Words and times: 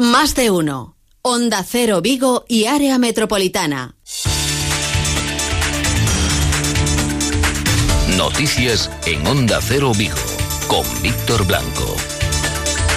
Más 0.00 0.36
de 0.36 0.52
uno. 0.52 0.96
Onda 1.22 1.64
Cero 1.68 2.00
Vigo 2.00 2.44
y 2.46 2.66
área 2.66 2.98
metropolitana. 2.98 3.96
Noticias 8.16 8.92
en 9.06 9.26
Onda 9.26 9.58
Cero 9.60 9.90
Vigo 9.98 10.14
con 10.68 10.84
Víctor 11.02 11.44
Blanco. 11.48 11.96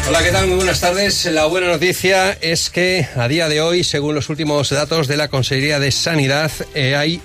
Hola, 0.08 0.22
¿qué 0.22 0.29
tal? 0.29 0.46
Muy 0.46 0.58
buenas 0.58 0.79
tardes. 0.79 1.26
La 1.26 1.48
buena 1.48 1.70
noticia 1.70 2.34
es 2.34 2.70
que 2.70 3.08
a 3.15 3.28
día 3.28 3.49
de 3.49 3.62
hoy, 3.62 3.83
según 3.83 4.13
los 4.13 4.29
últimos 4.29 4.70
datos 4.70 5.08
de 5.08 5.18
la 5.18 5.28
Consejería 5.28 5.79
de 5.79 5.92
Sanidad, 5.92 6.52
eh, 6.76 6.96
hay, 6.96 7.20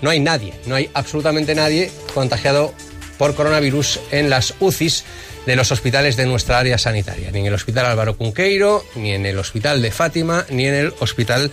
no 0.00 0.08
hay 0.08 0.20
nadie, 0.20 0.54
no 0.64 0.76
hay 0.76 0.88
absolutamente 0.94 1.54
nadie 1.54 1.92
contagiado 2.14 2.72
por 3.18 3.34
coronavirus 3.34 4.00
en 4.12 4.30
las 4.30 4.54
UCIs 4.60 5.04
de 5.46 5.56
los 5.56 5.72
hospitales 5.72 6.16
de 6.16 6.26
nuestra 6.26 6.58
área 6.58 6.78
sanitaria, 6.78 7.30
ni 7.30 7.40
en 7.40 7.46
el 7.46 7.54
Hospital 7.54 7.86
Álvaro 7.86 8.16
Cunqueiro, 8.16 8.84
ni 8.96 9.12
en 9.12 9.26
el 9.26 9.38
Hospital 9.38 9.82
de 9.82 9.90
Fátima, 9.90 10.44
ni 10.50 10.66
en 10.66 10.74
el 10.74 10.94
Hospital 11.00 11.50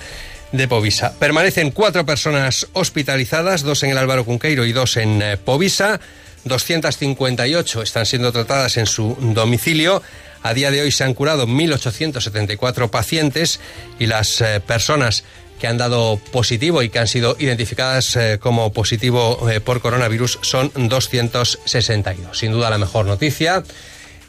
de 0.52 0.68
Povisa. 0.68 1.14
Permanecen 1.20 1.72
cuatro 1.72 2.06
personas 2.06 2.68
hospitalizadas, 2.74 3.64
dos 3.64 3.84
en 3.84 3.92
el 3.92 3.98
Álvaro 3.98 4.26
Cunqueiro 4.26 4.66
y 4.66 4.72
dos 4.72 4.98
en 4.98 5.22
eh, 5.22 5.38
Povisa. 5.38 6.00
258 6.44 7.82
están 7.82 8.06
siendo 8.06 8.32
tratadas 8.32 8.78
en 8.78 8.86
su 8.86 9.18
domicilio. 9.20 10.02
A 10.44 10.54
día 10.54 10.72
de 10.72 10.82
hoy 10.82 10.92
se 10.92 11.04
han 11.04 11.14
curado 11.14 11.48
1.874 11.48 12.90
pacientes 12.90 13.60
y 14.00 14.06
las 14.06 14.40
eh, 14.42 14.62
personas 14.66 15.24
que 15.60 15.68
han 15.68 15.78
dado 15.78 16.20
positivo 16.32 16.82
y 16.82 16.90
que 16.90 17.00
han 17.00 17.08
sido 17.08 17.36
identificadas 17.40 18.16
eh, 18.16 18.38
como 18.40 18.72
positivo 18.74 19.50
eh, 19.50 19.60
por 19.60 19.82
coronavirus 19.82 20.40
son 20.42 20.72
262. 20.76 22.38
Sin 22.38 22.52
duda 22.52 22.70
la 22.70 22.78
mejor 22.78 23.06
noticia 23.06 23.64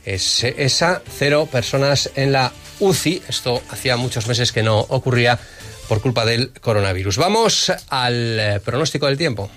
es 0.05 0.45
esa, 0.45 1.03
cero 1.19 1.49
personas 1.51 2.11
en 2.15 2.33
la 2.33 2.53
UCI. 2.81 3.23
Esto 3.29 3.63
hacía 3.71 3.97
muchos 3.97 4.27
meses 4.27 4.53
que 4.53 4.63
no 4.63 4.79
ocurría 4.79 5.39
por 5.89 6.01
culpa 6.01 6.25
del 6.25 6.51
coronavirus. 6.61 7.17
Vamos 7.17 7.73
al 7.89 8.41
eh, 8.41 8.61
pronóstico 8.65 9.07
del 9.07 9.19
tiempo. 9.19 9.51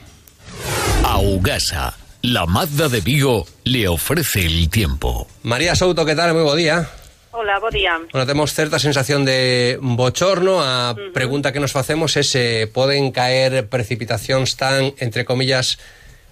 Augasa, 1.03 1.97
la 2.21 2.45
Mazda 2.45 2.89
de 2.89 3.01
Vigo, 3.01 3.47
le 3.63 3.87
ofrece 3.87 4.45
el 4.45 4.69
tiempo. 4.69 5.27
María 5.43 5.75
Souto, 5.75 6.05
¿qué 6.05 6.15
tal? 6.15 6.33
Muy 6.33 6.43
buen 6.43 6.57
día. 6.57 6.89
Hola, 7.33 7.59
bo 7.59 7.69
día. 7.69 7.97
Bueno, 8.11 8.27
temos 8.27 8.53
certa 8.53 8.77
sensación 8.77 9.23
de 9.23 9.79
bochorno. 9.81 10.61
A 10.61 10.91
uh 10.91 10.95
-huh. 10.95 11.13
pregunta 11.13 11.53
que 11.53 11.59
nos 11.59 11.71
facemos 11.71 12.17
é 12.17 12.23
se 12.23 12.67
poden 12.67 13.11
caer 13.15 13.71
precipitacións 13.71 14.59
tan, 14.59 14.91
entre 14.99 15.23
comillas, 15.23 15.79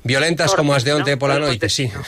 violentas 0.04 0.52
Corte, 0.52 0.60
como 0.60 0.76
as 0.76 0.84
de 0.84 0.92
onte 0.92 1.16
¿no? 1.16 1.20
pola 1.20 1.40
noite, 1.40 1.72
sí. 1.72 1.88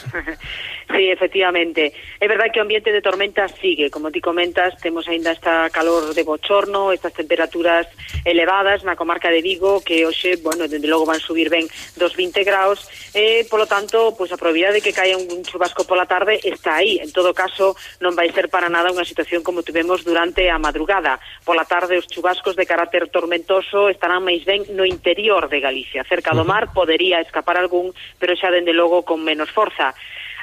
Sí, 0.92 1.10
efectivamente. 1.10 1.94
É 2.20 2.28
verdade 2.28 2.52
que 2.52 2.60
o 2.60 2.64
ambiente 2.64 2.92
de 2.92 3.02
tormenta 3.02 3.48
sigue. 3.48 3.90
Como 3.90 4.12
ti 4.12 4.20
comentas, 4.20 4.76
temos 4.82 5.08
aínda 5.08 5.32
esta 5.32 5.70
calor 5.70 6.14
de 6.14 6.24
bochorno, 6.24 6.92
estas 6.92 7.14
temperaturas 7.14 7.88
elevadas 8.26 8.84
na 8.84 9.00
comarca 9.00 9.32
de 9.32 9.42
Vigo, 9.42 9.80
que 9.86 10.04
hoxe, 10.06 10.36
bueno, 10.44 10.68
dende 10.68 10.92
logo 10.92 11.08
van 11.08 11.24
subir 11.24 11.48
ben 11.48 11.70
dos 11.96 12.18
20 12.18 12.44
graus, 12.44 12.90
e, 13.16 13.48
polo 13.48 13.70
tanto, 13.70 14.12
pois 14.18 14.34
a 14.34 14.40
probabilidade 14.42 14.82
de 14.82 14.84
que 14.84 14.96
caia 14.96 15.16
un 15.16 15.46
chubasco 15.48 15.88
pola 15.88 16.10
tarde 16.10 16.42
está 16.44 16.84
aí. 16.84 17.00
En 17.00 17.14
todo 17.16 17.32
caso, 17.32 17.78
non 18.04 18.18
vai 18.18 18.28
ser 18.36 18.52
para 18.52 18.68
nada 18.68 18.92
unha 18.92 19.08
situación 19.08 19.46
como 19.46 19.64
tivemos 19.64 20.04
durante 20.04 20.52
a 20.52 20.60
madrugada. 20.60 21.24
Pola 21.48 21.64
tarde, 21.64 21.96
os 21.96 22.10
chubascos 22.10 22.60
de 22.60 22.68
carácter 22.68 23.08
tormentoso 23.08 23.88
estarán 23.88 24.28
máis 24.28 24.44
ben 24.44 24.68
no 24.76 24.84
interior 24.84 25.48
de 25.48 25.64
Galicia. 25.64 26.04
Cerca 26.04 26.36
do 26.36 26.44
mar 26.44 26.76
podería 26.76 27.24
escapar 27.24 27.56
algún, 27.56 27.96
pero 28.20 28.36
xa 28.36 28.52
dende 28.52 28.76
logo 28.76 29.08
con 29.08 29.24
menos 29.24 29.48
forza. 29.54 29.96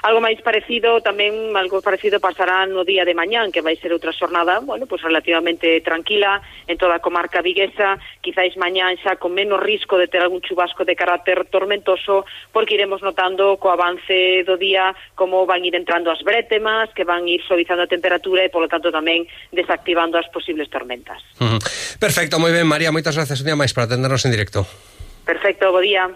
Algo 0.02 0.22
máis 0.22 0.38
parecido 0.44 1.02
tamén, 1.02 1.50
algo 1.58 1.82
parecido 1.82 2.22
pasará 2.22 2.62
no 2.70 2.86
día 2.86 3.02
de 3.02 3.18
mañán, 3.18 3.50
que 3.50 3.64
vai 3.64 3.74
ser 3.74 3.91
outra 3.91 4.14
xornada, 4.14 4.62
bueno, 4.62 4.86
pues 4.86 5.02
relativamente 5.02 5.80
tranquila 5.82 6.38
en 6.70 6.78
toda 6.78 6.98
a 6.98 7.02
comarca 7.02 7.42
viguesa, 7.42 7.98
quizáis 8.22 8.55
mañán 8.55 8.94
xa 9.02 9.18
con 9.18 9.34
menos 9.34 9.58
risco 9.58 9.98
de 9.98 10.06
ter 10.06 10.22
algún 10.22 10.40
chubasco 10.40 10.86
de 10.86 10.94
carácter 10.94 11.50
tormentoso, 11.50 12.22
porque 12.55 12.78
iremos 12.78 13.02
notando 13.02 13.58
co 13.58 13.74
avance 13.74 14.46
do 14.46 14.55
día 14.55 14.95
como 15.18 15.46
van 15.46 15.67
ir 15.67 15.74
entrando 15.74 16.14
as 16.14 16.23
brétemas, 16.23 16.94
que 16.94 17.02
van 17.02 17.27
ir 17.27 17.42
suavizando 17.42 17.83
a 17.83 17.90
temperatura 17.90 18.46
e 18.46 18.52
polo 18.55 18.70
tanto 18.70 18.94
tamén 18.94 19.27
desactivando 19.50 20.14
as 20.14 20.30
posibles 20.30 20.70
tormentas. 20.70 21.18
Uh 21.42 21.58
-huh. 21.58 21.61
Perfecto, 21.98 22.39
moi 22.39 22.55
ben, 22.55 22.70
María, 22.70 22.94
moitas 22.94 23.18
gracias 23.18 23.42
un 23.42 23.50
día 23.50 23.58
máis 23.58 23.74
para 23.74 23.90
atendernos 23.90 24.23
en 24.23 24.30
directo. 24.30 24.62
Perfecto, 25.27 25.74
bo 25.74 25.83
día. 25.83 26.06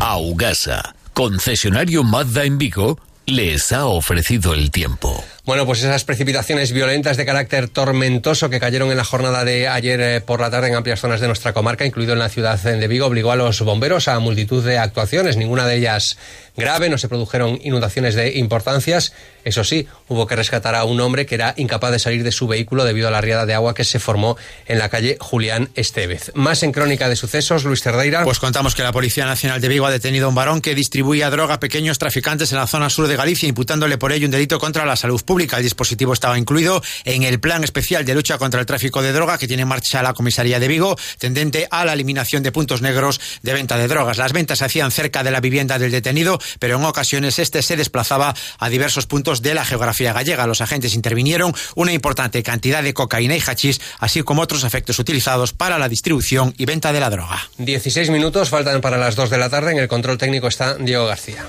Augasa 0.00 0.99
concesionario 1.20 2.02
Mazda 2.02 2.44
en 2.44 2.56
Vigo 2.56 2.98
les 3.26 3.72
ha 3.72 3.84
ofrecido 3.84 4.54
el 4.54 4.70
tiempo. 4.70 5.22
Bueno, 5.50 5.66
pues 5.66 5.82
esas 5.82 6.04
precipitaciones 6.04 6.70
violentas 6.70 7.16
de 7.16 7.26
carácter 7.26 7.68
tormentoso 7.68 8.50
que 8.50 8.60
cayeron 8.60 8.92
en 8.92 8.96
la 8.96 9.02
jornada 9.02 9.44
de 9.44 9.66
ayer 9.66 10.00
eh, 10.00 10.20
por 10.20 10.40
la 10.40 10.48
tarde 10.48 10.68
en 10.68 10.76
amplias 10.76 11.00
zonas 11.00 11.20
de 11.20 11.26
nuestra 11.26 11.52
comarca, 11.52 11.84
incluido 11.84 12.12
en 12.12 12.20
la 12.20 12.28
ciudad 12.28 12.56
de 12.56 12.86
Vigo, 12.86 13.06
obligó 13.06 13.32
a 13.32 13.36
los 13.36 13.60
bomberos 13.62 14.06
a 14.06 14.16
multitud 14.20 14.64
de 14.64 14.78
actuaciones, 14.78 15.36
ninguna 15.36 15.66
de 15.66 15.74
ellas 15.74 16.16
grave, 16.56 16.88
no 16.88 16.98
se 16.98 17.08
produjeron 17.08 17.58
inundaciones 17.64 18.14
de 18.14 18.38
importancias. 18.38 19.12
Eso 19.44 19.64
sí, 19.64 19.88
hubo 20.08 20.26
que 20.26 20.36
rescatar 20.36 20.74
a 20.74 20.84
un 20.84 21.00
hombre 21.00 21.26
que 21.26 21.34
era 21.34 21.54
incapaz 21.56 21.90
de 21.90 21.98
salir 21.98 22.22
de 22.22 22.30
su 22.30 22.46
vehículo 22.46 22.84
debido 22.84 23.08
a 23.08 23.10
la 23.10 23.20
riada 23.20 23.46
de 23.46 23.54
agua 23.54 23.74
que 23.74 23.84
se 23.84 23.98
formó 23.98 24.36
en 24.66 24.78
la 24.78 24.88
calle 24.88 25.16
Julián 25.18 25.70
Estevez. 25.74 26.30
Más 26.34 26.62
en 26.62 26.70
crónica 26.72 27.08
de 27.08 27.16
sucesos, 27.16 27.64
Luis 27.64 27.82
Cerdeira. 27.82 28.22
Pues 28.22 28.38
contamos 28.38 28.74
que 28.74 28.82
la 28.82 28.92
Policía 28.92 29.24
Nacional 29.24 29.60
de 29.60 29.68
Vigo 29.68 29.86
ha 29.86 29.90
detenido 29.90 30.26
a 30.26 30.28
un 30.28 30.34
varón 30.34 30.60
que 30.60 30.74
distribuía 30.74 31.30
droga 31.30 31.54
a 31.54 31.60
pequeños 31.60 31.98
traficantes 31.98 32.52
en 32.52 32.58
la 32.58 32.66
zona 32.66 32.90
sur 32.90 33.08
de 33.08 33.16
Galicia, 33.16 33.48
imputándole 33.48 33.98
por 33.98 34.12
ello 34.12 34.26
un 34.26 34.30
delito 34.30 34.60
contra 34.60 34.84
la 34.84 34.96
salud 34.96 35.22
pública. 35.24 35.39
El 35.40 35.62
dispositivo 35.62 36.12
estaba 36.12 36.38
incluido 36.38 36.82
en 37.04 37.22
el 37.22 37.40
plan 37.40 37.64
especial 37.64 38.04
de 38.04 38.14
lucha 38.14 38.36
contra 38.36 38.60
el 38.60 38.66
tráfico 38.66 39.00
de 39.00 39.12
droga 39.12 39.38
que 39.38 39.48
tiene 39.48 39.62
en 39.62 39.68
marcha 39.68 40.02
la 40.02 40.12
comisaría 40.12 40.60
de 40.60 40.68
Vigo, 40.68 40.96
tendente 41.18 41.66
a 41.70 41.86
la 41.86 41.94
eliminación 41.94 42.42
de 42.42 42.52
puntos 42.52 42.82
negros 42.82 43.20
de 43.42 43.54
venta 43.54 43.78
de 43.78 43.88
drogas. 43.88 44.18
Las 44.18 44.34
ventas 44.34 44.58
se 44.58 44.66
hacían 44.66 44.90
cerca 44.90 45.22
de 45.22 45.30
la 45.30 45.40
vivienda 45.40 45.78
del 45.78 45.90
detenido, 45.90 46.38
pero 46.58 46.76
en 46.76 46.84
ocasiones 46.84 47.38
este 47.38 47.62
se 47.62 47.76
desplazaba 47.76 48.34
a 48.58 48.68
diversos 48.68 49.06
puntos 49.06 49.40
de 49.40 49.54
la 49.54 49.64
geografía 49.64 50.12
gallega. 50.12 50.46
Los 50.46 50.60
agentes 50.60 50.94
intervinieron 50.94 51.54
una 51.74 51.92
importante 51.92 52.42
cantidad 52.42 52.82
de 52.82 52.92
cocaína 52.92 53.34
y 53.36 53.40
hachís, 53.40 53.80
así 53.98 54.22
como 54.22 54.42
otros 54.42 54.64
efectos 54.64 54.98
utilizados 54.98 55.54
para 55.54 55.78
la 55.78 55.88
distribución 55.88 56.54
y 56.58 56.66
venta 56.66 56.92
de 56.92 57.00
la 57.00 57.08
droga. 57.08 57.48
16 57.56 58.10
minutos 58.10 58.50
faltan 58.50 58.82
para 58.82 58.98
las 58.98 59.16
2 59.16 59.30
de 59.30 59.38
la 59.38 59.48
tarde. 59.48 59.72
En 59.72 59.78
el 59.78 59.88
control 59.88 60.18
técnico 60.18 60.48
está 60.48 60.74
Diego 60.74 61.06
García. 61.06 61.46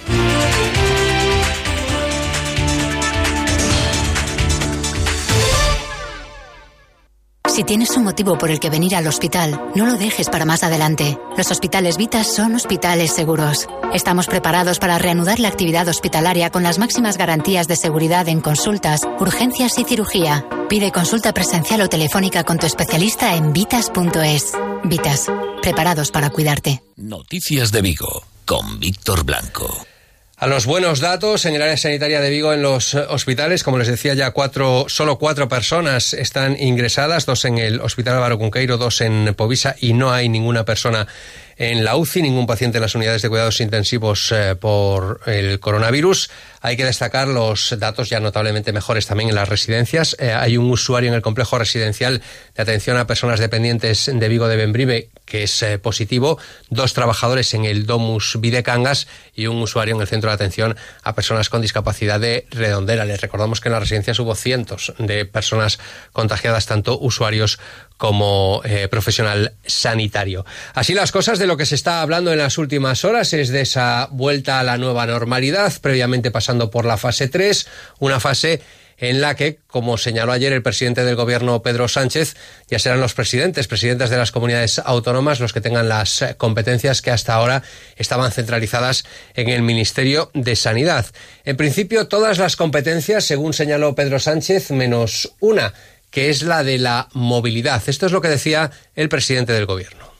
Si 7.51 7.65
tienes 7.65 7.97
un 7.97 8.05
motivo 8.05 8.37
por 8.37 8.49
el 8.49 8.61
que 8.61 8.69
venir 8.69 8.95
al 8.95 9.07
hospital, 9.07 9.59
no 9.75 9.85
lo 9.85 9.97
dejes 9.97 10.29
para 10.29 10.45
más 10.45 10.63
adelante. 10.63 11.17
Los 11.35 11.51
hospitales 11.51 11.97
Vitas 11.97 12.33
son 12.33 12.55
hospitales 12.55 13.11
seguros. 13.11 13.67
Estamos 13.93 14.27
preparados 14.27 14.79
para 14.79 14.97
reanudar 14.97 15.41
la 15.41 15.49
actividad 15.49 15.85
hospitalaria 15.89 16.49
con 16.49 16.63
las 16.63 16.79
máximas 16.79 17.17
garantías 17.17 17.67
de 17.67 17.75
seguridad 17.75 18.29
en 18.29 18.39
consultas, 18.39 19.01
urgencias 19.19 19.77
y 19.79 19.83
cirugía. 19.83 20.45
Pide 20.69 20.93
consulta 20.93 21.33
presencial 21.33 21.81
o 21.81 21.89
telefónica 21.89 22.45
con 22.45 22.57
tu 22.57 22.67
especialista 22.67 23.35
en 23.35 23.51
vitas.es. 23.51 24.53
Vitas, 24.85 25.29
preparados 25.61 26.09
para 26.09 26.29
cuidarte. 26.29 26.81
Noticias 26.95 27.73
de 27.73 27.81
Vigo 27.81 28.23
con 28.45 28.79
Víctor 28.79 29.25
Blanco. 29.25 29.90
A 30.41 30.47
los 30.47 30.65
buenos 30.65 31.01
datos 31.01 31.45
en 31.45 31.53
el 31.53 31.61
área 31.61 31.77
sanitaria 31.77 32.19
de 32.19 32.31
Vigo 32.31 32.51
en 32.51 32.63
los 32.63 32.95
hospitales, 32.95 33.61
como 33.61 33.77
les 33.77 33.87
decía 33.87 34.15
ya, 34.15 34.31
cuatro, 34.31 34.85
solo 34.87 35.19
cuatro 35.19 35.47
personas 35.47 36.15
están 36.15 36.59
ingresadas, 36.59 37.27
dos 37.27 37.45
en 37.45 37.59
el 37.59 37.79
Hospital 37.79 38.15
Álvaro 38.15 38.39
Cunqueiro, 38.39 38.79
dos 38.79 39.01
en 39.01 39.35
Povisa 39.35 39.75
y 39.79 39.93
no 39.93 40.11
hay 40.11 40.29
ninguna 40.29 40.65
persona 40.65 41.05
en 41.61 41.85
la 41.85 41.95
UCI, 41.95 42.23
ningún 42.23 42.47
paciente 42.47 42.79
en 42.79 42.81
las 42.81 42.95
unidades 42.95 43.21
de 43.21 43.29
cuidados 43.29 43.61
intensivos 43.61 44.31
eh, 44.31 44.55
por 44.55 45.21
el 45.27 45.59
coronavirus. 45.59 46.31
Hay 46.59 46.75
que 46.75 46.83
destacar 46.83 47.27
los 47.27 47.75
datos 47.77 48.09
ya 48.09 48.19
notablemente 48.19 48.73
mejores 48.73 49.05
también 49.05 49.29
en 49.29 49.35
las 49.35 49.47
residencias. 49.47 50.15
Eh, 50.19 50.33
hay 50.33 50.57
un 50.57 50.71
usuario 50.71 51.09
en 51.09 51.13
el 51.13 51.21
complejo 51.21 51.59
residencial 51.59 52.23
de 52.55 52.63
atención 52.63 52.97
a 52.97 53.05
personas 53.05 53.39
dependientes 53.39 54.09
de 54.11 54.27
Vigo 54.27 54.47
de 54.47 54.55
Benbrive 54.55 55.09
que 55.31 55.43
es 55.43 55.63
eh, 55.63 55.79
positivo, 55.79 56.37
dos 56.69 56.93
trabajadores 56.93 57.53
en 57.53 57.63
el 57.63 57.85
Domus 57.85 58.37
Videcangas 58.41 59.07
y 59.33 59.47
un 59.47 59.61
usuario 59.61 59.95
en 59.95 60.01
el 60.01 60.07
centro 60.07 60.29
de 60.29 60.33
atención 60.33 60.75
a 61.03 61.15
personas 61.15 61.47
con 61.47 61.61
discapacidad 61.61 62.19
de 62.19 62.45
redondera. 62.51 63.05
Les 63.05 63.21
recordamos 63.21 63.61
que 63.61 63.69
en 63.69 63.73
las 63.73 63.81
residencias 63.81 64.19
hubo 64.19 64.35
cientos 64.35 64.93
de 64.99 65.23
personas 65.23 65.79
contagiadas, 66.11 66.65
tanto 66.65 66.99
usuarios 66.99 67.59
como 68.01 68.63
eh, 68.65 68.87
profesional 68.87 69.53
sanitario. 69.63 70.43
Así 70.73 70.95
las 70.95 71.11
cosas 71.11 71.37
de 71.37 71.45
lo 71.45 71.55
que 71.55 71.67
se 71.67 71.75
está 71.75 72.01
hablando 72.01 72.31
en 72.31 72.39
las 72.39 72.57
últimas 72.57 73.05
horas 73.05 73.31
es 73.33 73.49
de 73.49 73.61
esa 73.61 74.07
vuelta 74.09 74.59
a 74.59 74.63
la 74.63 74.79
nueva 74.79 75.05
normalidad, 75.05 75.71
previamente 75.81 76.31
pasando 76.31 76.71
por 76.71 76.83
la 76.83 76.97
fase 76.97 77.27
3, 77.27 77.67
una 77.99 78.19
fase 78.19 78.59
en 78.97 79.21
la 79.21 79.35
que, 79.35 79.59
como 79.67 79.99
señaló 79.99 80.31
ayer 80.31 80.51
el 80.51 80.63
presidente 80.63 81.05
del 81.05 81.15
gobierno 81.15 81.61
Pedro 81.61 81.87
Sánchez, 81.87 82.35
ya 82.67 82.79
serán 82.79 83.01
los 83.01 83.13
presidentes, 83.13 83.67
presidentes 83.67 84.09
de 84.09 84.17
las 84.17 84.31
comunidades 84.31 84.79
autónomas 84.79 85.39
los 85.39 85.53
que 85.53 85.61
tengan 85.61 85.87
las 85.87 86.25
competencias 86.37 87.03
que 87.03 87.11
hasta 87.11 87.35
ahora 87.35 87.61
estaban 87.97 88.31
centralizadas 88.31 89.03
en 89.35 89.49
el 89.49 89.61
Ministerio 89.61 90.31
de 90.33 90.55
Sanidad. 90.55 91.05
En 91.43 91.55
principio, 91.55 92.07
todas 92.07 92.39
las 92.39 92.55
competencias, 92.55 93.25
según 93.25 93.53
señaló 93.53 93.93
Pedro 93.93 94.17
Sánchez, 94.17 94.71
menos 94.71 95.33
una, 95.39 95.75
que 96.11 96.29
es 96.29 96.43
la 96.43 96.63
de 96.63 96.77
la 96.77 97.09
movilidad. 97.13 97.81
Esto 97.87 98.05
es 98.05 98.11
lo 98.11 98.21
que 98.21 98.27
decía 98.27 98.69
el 98.95 99.09
presidente 99.09 99.53
del 99.53 99.65
gobierno. 99.65 100.11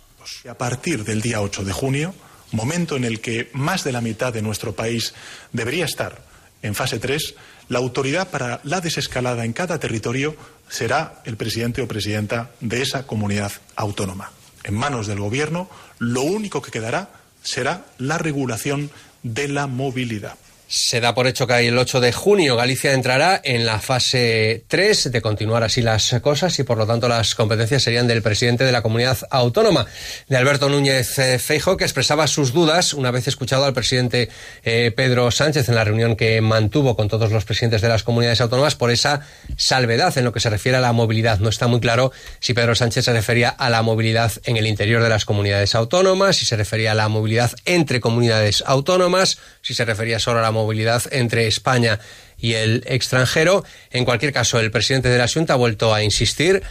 A 0.49 0.55
partir 0.55 1.03
del 1.03 1.21
día 1.21 1.41
8 1.41 1.63
de 1.63 1.73
junio, 1.73 2.15
momento 2.51 2.95
en 2.95 3.03
el 3.03 3.19
que 3.19 3.49
más 3.53 3.83
de 3.83 3.91
la 3.91 4.01
mitad 4.01 4.33
de 4.33 4.41
nuestro 4.41 4.73
país 4.73 5.13
debería 5.51 5.85
estar 5.85 6.23
en 6.61 6.75
fase 6.75 6.99
3, 6.99 7.35
la 7.69 7.79
autoridad 7.79 8.29
para 8.29 8.59
la 8.63 8.81
desescalada 8.81 9.45
en 9.45 9.53
cada 9.53 9.79
territorio 9.79 10.35
será 10.69 11.21
el 11.25 11.37
presidente 11.37 11.81
o 11.81 11.87
presidenta 11.87 12.51
de 12.59 12.81
esa 12.81 13.07
comunidad 13.07 13.51
autónoma. 13.75 14.31
En 14.63 14.75
manos 14.75 15.07
del 15.07 15.19
Gobierno, 15.19 15.69
lo 15.97 16.21
único 16.21 16.61
que 16.61 16.71
quedará 16.71 17.09
será 17.41 17.85
la 17.97 18.17
regulación 18.17 18.91
de 19.23 19.47
la 19.47 19.67
movilidad. 19.67 20.35
Se 20.71 21.01
da 21.01 21.13
por 21.13 21.27
hecho 21.27 21.47
que 21.47 21.67
el 21.67 21.77
8 21.77 21.99
de 21.99 22.13
junio 22.13 22.55
Galicia 22.55 22.93
entrará 22.93 23.41
en 23.43 23.65
la 23.65 23.81
fase 23.81 24.63
3 24.69 25.11
de 25.11 25.21
continuar 25.21 25.63
así 25.63 25.81
las 25.81 26.15
cosas 26.21 26.57
y 26.59 26.63
por 26.63 26.77
lo 26.77 26.87
tanto 26.87 27.09
las 27.09 27.35
competencias 27.35 27.83
serían 27.83 28.07
del 28.07 28.21
presidente 28.21 28.63
de 28.63 28.71
la 28.71 28.81
comunidad 28.81 29.17
autónoma, 29.31 29.85
de 30.29 30.37
Alberto 30.37 30.69
Núñez 30.69 31.19
eh, 31.19 31.39
Feijo, 31.39 31.75
que 31.75 31.83
expresaba 31.83 32.25
sus 32.25 32.53
dudas 32.53 32.93
una 32.93 33.11
vez 33.11 33.27
escuchado 33.27 33.65
al 33.65 33.73
presidente 33.73 34.29
eh, 34.63 34.93
Pedro 34.95 35.29
Sánchez 35.29 35.67
en 35.67 35.75
la 35.75 35.83
reunión 35.83 36.15
que 36.15 36.39
mantuvo 36.39 36.95
con 36.95 37.09
todos 37.09 37.33
los 37.33 37.43
presidentes 37.43 37.81
de 37.81 37.89
las 37.89 38.03
comunidades 38.03 38.39
autónomas 38.39 38.75
por 38.75 38.91
esa 38.91 39.27
salvedad 39.57 40.17
en 40.17 40.23
lo 40.23 40.31
que 40.31 40.39
se 40.39 40.49
refiere 40.49 40.77
a 40.77 40.81
la 40.81 40.93
movilidad. 40.93 41.39
No 41.39 41.49
está 41.49 41.67
muy 41.67 41.81
claro 41.81 42.13
si 42.39 42.53
Pedro 42.53 42.75
Sánchez 42.75 43.03
se 43.03 43.11
refería 43.11 43.49
a 43.49 43.69
la 43.69 43.81
movilidad 43.81 44.31
en 44.45 44.55
el 44.55 44.67
interior 44.67 45.03
de 45.03 45.09
las 45.09 45.25
comunidades 45.25 45.75
autónomas, 45.75 46.37
si 46.37 46.45
se 46.45 46.55
refería 46.55 46.93
a 46.93 46.95
la 46.95 47.09
movilidad 47.09 47.51
entre 47.65 47.99
comunidades 47.99 48.63
autónomas, 48.65 49.37
si 49.61 49.73
se 49.73 49.85
refería 49.85 50.19
solo 50.19 50.39
a 50.39 50.43
la 50.43 50.51
movilidad 50.51 51.03
entre 51.11 51.47
España 51.47 51.99
y 52.37 52.53
el 52.53 52.83
extranjero. 52.87 53.63
En 53.91 54.05
cualquier 54.05 54.33
caso, 54.33 54.59
el 54.59 54.71
presidente 54.71 55.09
de 55.09 55.17
la 55.17 55.27
Junta 55.27 55.53
ha 55.53 55.57
vuelto 55.57 55.93
a 55.93 56.03
insistir 56.03 56.63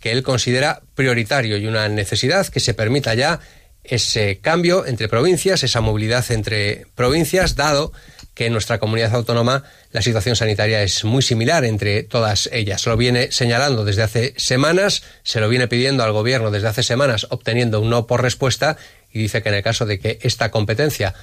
que 0.00 0.12
él 0.12 0.22
considera 0.22 0.82
prioritario 0.94 1.58
y 1.58 1.66
una 1.66 1.88
necesidad 1.88 2.46
que 2.46 2.60
se 2.60 2.74
permita 2.74 3.14
ya 3.14 3.40
ese 3.84 4.38
cambio 4.40 4.86
entre 4.86 5.08
provincias, 5.08 5.62
esa 5.62 5.80
movilidad 5.80 6.24
entre 6.30 6.86
provincias, 6.94 7.56
dado 7.56 7.92
que 8.34 8.46
en 8.46 8.52
nuestra 8.52 8.78
comunidad 8.78 9.14
autónoma 9.14 9.64
la 9.90 10.02
situación 10.02 10.36
sanitaria 10.36 10.82
es 10.82 11.04
muy 11.04 11.22
similar 11.22 11.64
entre 11.64 12.02
todas 12.02 12.48
ellas. 12.52 12.86
Lo 12.86 12.96
viene 12.96 13.32
señalando 13.32 13.84
desde 13.84 14.02
hace 14.02 14.34
semanas, 14.36 15.02
se 15.22 15.40
lo 15.40 15.48
viene 15.48 15.68
pidiendo 15.68 16.04
al 16.04 16.12
gobierno 16.12 16.50
desde 16.50 16.68
hace 16.68 16.82
semanas, 16.82 17.26
obteniendo 17.30 17.80
un 17.80 17.90
no 17.90 18.06
por 18.06 18.22
respuesta, 18.22 18.76
y 19.12 19.18
dice 19.18 19.42
que 19.42 19.48
en 19.48 19.56
el 19.56 19.62
caso 19.62 19.86
de 19.86 19.98
que 19.98 20.18
esta 20.22 20.50
competencia 20.50 21.14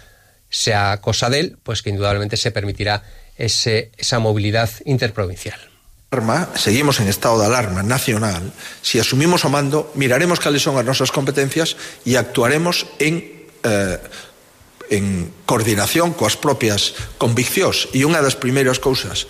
sea 0.49 0.97
cosa 1.01 1.29
de 1.29 1.39
él, 1.39 1.57
pues 1.63 1.81
que 1.81 1.89
indudablemente 1.89 2.37
se 2.37 2.51
permitirá 2.51 3.03
ese, 3.37 3.91
esa 3.97 4.19
movilidad 4.19 4.69
interprovincial. 4.85 5.59
Seguimos 6.55 6.99
en 7.01 7.07
estado 7.09 7.39
de 7.39 7.47
alarma 7.47 7.83
nacional. 7.83 8.53
Si 8.81 8.97
asumimos 8.97 9.43
o 9.43 9.49
mando, 9.49 9.91
miraremos 9.93 10.39
cuáles 10.39 10.63
son 10.63 10.79
as 10.79 10.87
nosas 10.87 11.11
competencias 11.11 11.75
e 12.07 12.15
actuaremos 12.15 12.87
en 13.03 13.27
eh, 13.67 13.99
en 14.89 15.31
coordinación 15.43 16.15
coas 16.15 16.39
propias 16.39 16.95
conviccións 17.19 17.91
e 17.91 18.07
unha 18.07 18.23
das 18.23 18.39
primeiras 18.39 18.79
cousas 18.79 19.27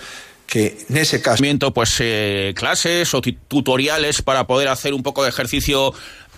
que 0.47 0.79
nese 0.87 1.19
caso 1.19 1.43
pues 1.73 1.97
eh, 1.99 2.53
clases 2.55 3.11
o 3.17 3.19
tutoriales 3.25 4.21
para 4.21 4.47
poder 4.47 4.69
hacer 4.69 4.93
un 4.93 5.03
poco 5.03 5.25
de 5.25 5.29
ejercicio 5.29 5.91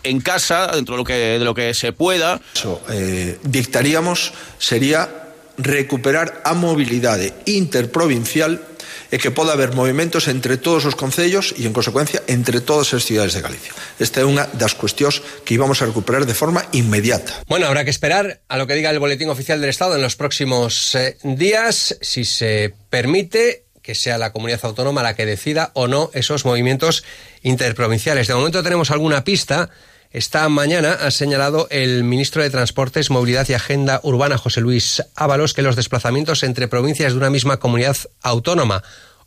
en 0.04 0.22
casa, 0.22 0.68
dentro 0.74 0.96
de 0.96 0.98
lo 1.00 1.06
que, 1.06 1.14
de 1.14 1.46
lo 1.46 1.54
que 1.54 1.74
se 1.74 1.94
pueda. 1.94 2.42
Eso, 2.56 2.82
eh, 2.90 3.38
dictaríamos 3.44 4.34
sería 4.58 5.10
recuperar 5.58 6.42
a 6.46 6.54
mobilidade 6.54 7.34
interprovincial 7.46 8.64
e 9.10 9.18
que 9.18 9.34
poda 9.34 9.58
haber 9.58 9.74
movimentos 9.74 10.30
entre 10.30 10.62
todos 10.62 10.86
os 10.86 10.94
concellos 10.94 11.58
e, 11.58 11.66
en 11.66 11.74
consecuencia, 11.74 12.22
entre 12.30 12.62
todas 12.62 12.94
as 12.94 13.04
cidades 13.04 13.34
de 13.34 13.42
Galicia. 13.42 13.74
Esta 13.98 14.22
é 14.22 14.26
unha 14.26 14.46
das 14.54 14.78
cuestións 14.78 15.26
que 15.44 15.58
íbamos 15.58 15.82
a 15.82 15.90
recuperar 15.90 16.30
de 16.30 16.38
forma 16.38 16.62
inmediata. 16.78 17.42
Bueno, 17.50 17.66
habrá 17.66 17.82
que 17.84 17.90
esperar 17.90 18.46
a 18.46 18.56
lo 18.58 18.70
que 18.70 18.78
diga 18.78 18.94
el 18.94 19.02
Boletín 19.02 19.34
Oficial 19.34 19.60
del 19.60 19.74
Estado 19.74 19.98
en 19.98 20.06
los 20.06 20.16
próximos 20.16 20.94
eh, 20.94 21.18
días, 21.26 21.98
si 22.02 22.24
se 22.24 22.74
permite 22.90 23.69
que 23.90 23.96
sea 23.96 24.20
la 24.20 24.32
comunidad 24.32 24.60
autónoma 24.66 25.02
la 25.02 25.16
que 25.16 25.26
decida 25.26 25.72
o 25.74 25.88
no 25.88 26.12
esos 26.14 26.46
movimientos 26.46 27.04
interprovinciales. 27.42 28.28
De 28.28 28.36
momento 28.36 28.62
tenemos 28.62 28.92
alguna 28.92 29.24
pista 29.24 29.72
esta 30.12 30.48
mañana 30.48 30.94
ha 30.94 31.10
señalado 31.10 31.68
el 31.72 32.04
ministro 32.04 32.44
de 32.44 32.52
Transportes, 32.52 33.10
Movilidad 33.10 33.50
y 33.50 33.54
Agenda 33.54 34.00
Urbana, 34.04 34.38
José 34.38 34.62
Luis 34.62 35.02
Ábalos, 35.16 35.56
que 35.56 35.64
los 35.64 35.76
desplazamientos 35.76 36.44
entre 36.44 36.68
provincias 36.68 37.14
de 37.14 37.18
una 37.18 37.32
misma 37.32 37.58
comunidad 37.58 37.98
autónoma 38.22 38.84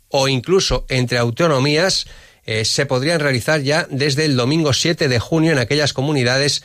o 0.07 0.29
incluso 0.29 0.87
entre 0.89 1.19
autonomías 1.19 2.07
eh, 2.47 2.65
se 2.65 2.87
podrían 2.87 3.19
realizar 3.19 3.63
ya 3.63 3.89
desde 3.91 4.27
el 4.27 4.37
domingo 4.37 4.73
7 4.73 5.09
de 5.09 5.19
junio 5.19 5.51
en 5.51 5.59
aquellas 5.59 5.93
comunidades 5.93 6.63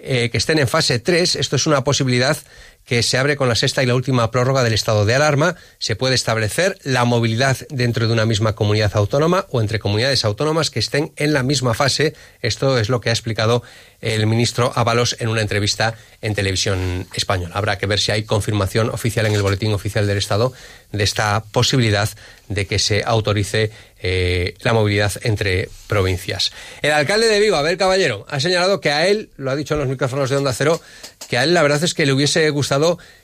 eh, 0.00 0.30
que 0.30 0.38
estén 0.38 0.58
en 0.58 0.66
fase 0.66 0.98
3. 0.98 1.36
Esto 1.36 1.54
es 1.54 1.68
una 1.68 1.84
posibilidad 1.84 2.36
que 2.86 3.02
se 3.02 3.18
abre 3.18 3.36
con 3.36 3.48
la 3.48 3.56
sexta 3.56 3.82
y 3.82 3.86
la 3.86 3.96
última 3.96 4.30
prórroga 4.30 4.62
del 4.62 4.72
estado 4.72 5.04
de 5.04 5.14
alarma. 5.14 5.56
Se 5.78 5.96
puede 5.96 6.14
establecer 6.14 6.78
la 6.84 7.04
movilidad 7.04 7.56
dentro 7.68 8.06
de 8.06 8.12
una 8.12 8.24
misma 8.24 8.54
comunidad 8.54 8.92
autónoma 8.94 9.46
o 9.50 9.60
entre 9.60 9.80
comunidades 9.80 10.24
autónomas 10.24 10.70
que 10.70 10.78
estén 10.78 11.12
en 11.16 11.32
la 11.32 11.42
misma 11.42 11.74
fase. 11.74 12.14
Esto 12.40 12.78
es 12.78 12.88
lo 12.88 13.00
que 13.00 13.10
ha 13.10 13.12
explicado 13.12 13.62
el 14.00 14.26
ministro 14.26 14.72
Ábalos 14.74 15.16
en 15.18 15.28
una 15.28 15.40
entrevista 15.40 15.94
en 16.22 16.34
televisión 16.34 17.08
española. 17.14 17.56
Habrá 17.56 17.76
que 17.76 17.86
ver 17.86 17.98
si 17.98 18.12
hay 18.12 18.22
confirmación 18.22 18.88
oficial 18.90 19.26
en 19.26 19.34
el 19.34 19.42
Boletín 19.42 19.72
Oficial 19.72 20.06
del 20.06 20.18
Estado 20.18 20.52
de 20.92 21.02
esta 21.02 21.42
posibilidad 21.50 22.08
de 22.48 22.66
que 22.66 22.78
se 22.78 23.02
autorice 23.04 23.72
eh, 23.98 24.54
la 24.60 24.72
movilidad 24.72 25.12
entre 25.22 25.68
provincias. 25.88 26.52
El 26.82 26.92
alcalde 26.92 27.26
de 27.26 27.40
Vigo, 27.40 27.56
Abel 27.56 27.76
Caballero, 27.78 28.26
ha 28.28 28.40
señalado 28.40 28.80
que 28.80 28.90
a 28.90 29.08
él, 29.08 29.30
lo 29.36 29.50
ha 29.50 29.56
dicho 29.56 29.74
en 29.74 29.80
los 29.80 29.88
micrófonos 29.88 30.30
de 30.30 30.36
Onda 30.36 30.52
Cero, 30.52 30.80
que 31.28 31.38
a 31.38 31.44
él 31.44 31.54
la 31.54 31.62
verdad 31.62 31.82
es 31.82 31.94
que 31.94 32.06
le 32.06 32.12
hubiese 32.12 32.48
gustado 32.50 32.75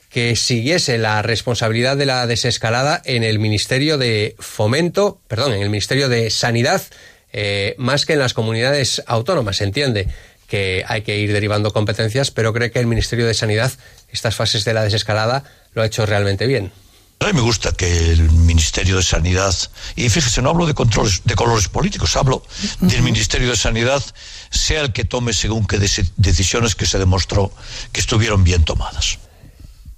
que 0.09 0.35
siguiese 0.35 0.97
la 0.99 1.21
responsabilidad 1.23 1.97
de 1.97 2.05
la 2.05 2.27
desescalada 2.27 3.01
en 3.03 3.23
el 3.23 3.39
Ministerio 3.39 3.97
de 3.97 4.35
Fomento, 4.37 5.19
perdón, 5.27 5.53
en 5.53 5.61
el 5.63 5.69
Ministerio 5.69 6.07
de 6.07 6.29
Sanidad, 6.29 6.83
eh, 7.31 7.73
más 7.79 8.05
que 8.05 8.13
en 8.13 8.19
las 8.19 8.35
comunidades 8.35 9.01
autónomas, 9.07 9.57
se 9.57 9.63
entiende 9.63 10.07
que 10.47 10.85
hay 10.87 11.01
que 11.01 11.17
ir 11.17 11.33
derivando 11.33 11.73
competencias, 11.73 12.29
pero 12.29 12.53
cree 12.53 12.69
que 12.69 12.79
el 12.79 12.85
Ministerio 12.85 13.25
de 13.25 13.33
Sanidad, 13.33 13.71
estas 14.11 14.35
fases 14.35 14.65
de 14.65 14.75
la 14.75 14.83
desescalada, 14.83 15.43
lo 15.73 15.81
ha 15.81 15.87
hecho 15.87 16.05
realmente 16.05 16.45
bien. 16.45 16.71
A 17.19 17.27
mí 17.27 17.33
me 17.33 17.41
gusta 17.41 17.71
que 17.71 18.11
el 18.11 18.29
Ministerio 18.29 18.97
de 18.97 19.03
Sanidad, 19.03 19.55
y 19.95 20.09
fíjese, 20.09 20.41
no 20.43 20.49
hablo 20.49 20.67
de 20.67 20.75
controles, 20.75 21.21
de 21.23 21.35
colores 21.35 21.69
políticos, 21.69 22.15
hablo 22.17 22.43
del 22.81 23.01
Ministerio 23.01 23.49
de 23.49 23.55
Sanidad, 23.55 24.03
sea 24.51 24.81
el 24.81 24.93
que 24.93 25.05
tome 25.05 25.33
según 25.33 25.65
qué 25.65 25.79
decisiones 25.79 26.75
que 26.75 26.85
se 26.85 26.99
demostró 26.99 27.51
que 27.91 28.01
estuvieron 28.01 28.43
bien 28.43 28.63
tomadas. 28.63 29.19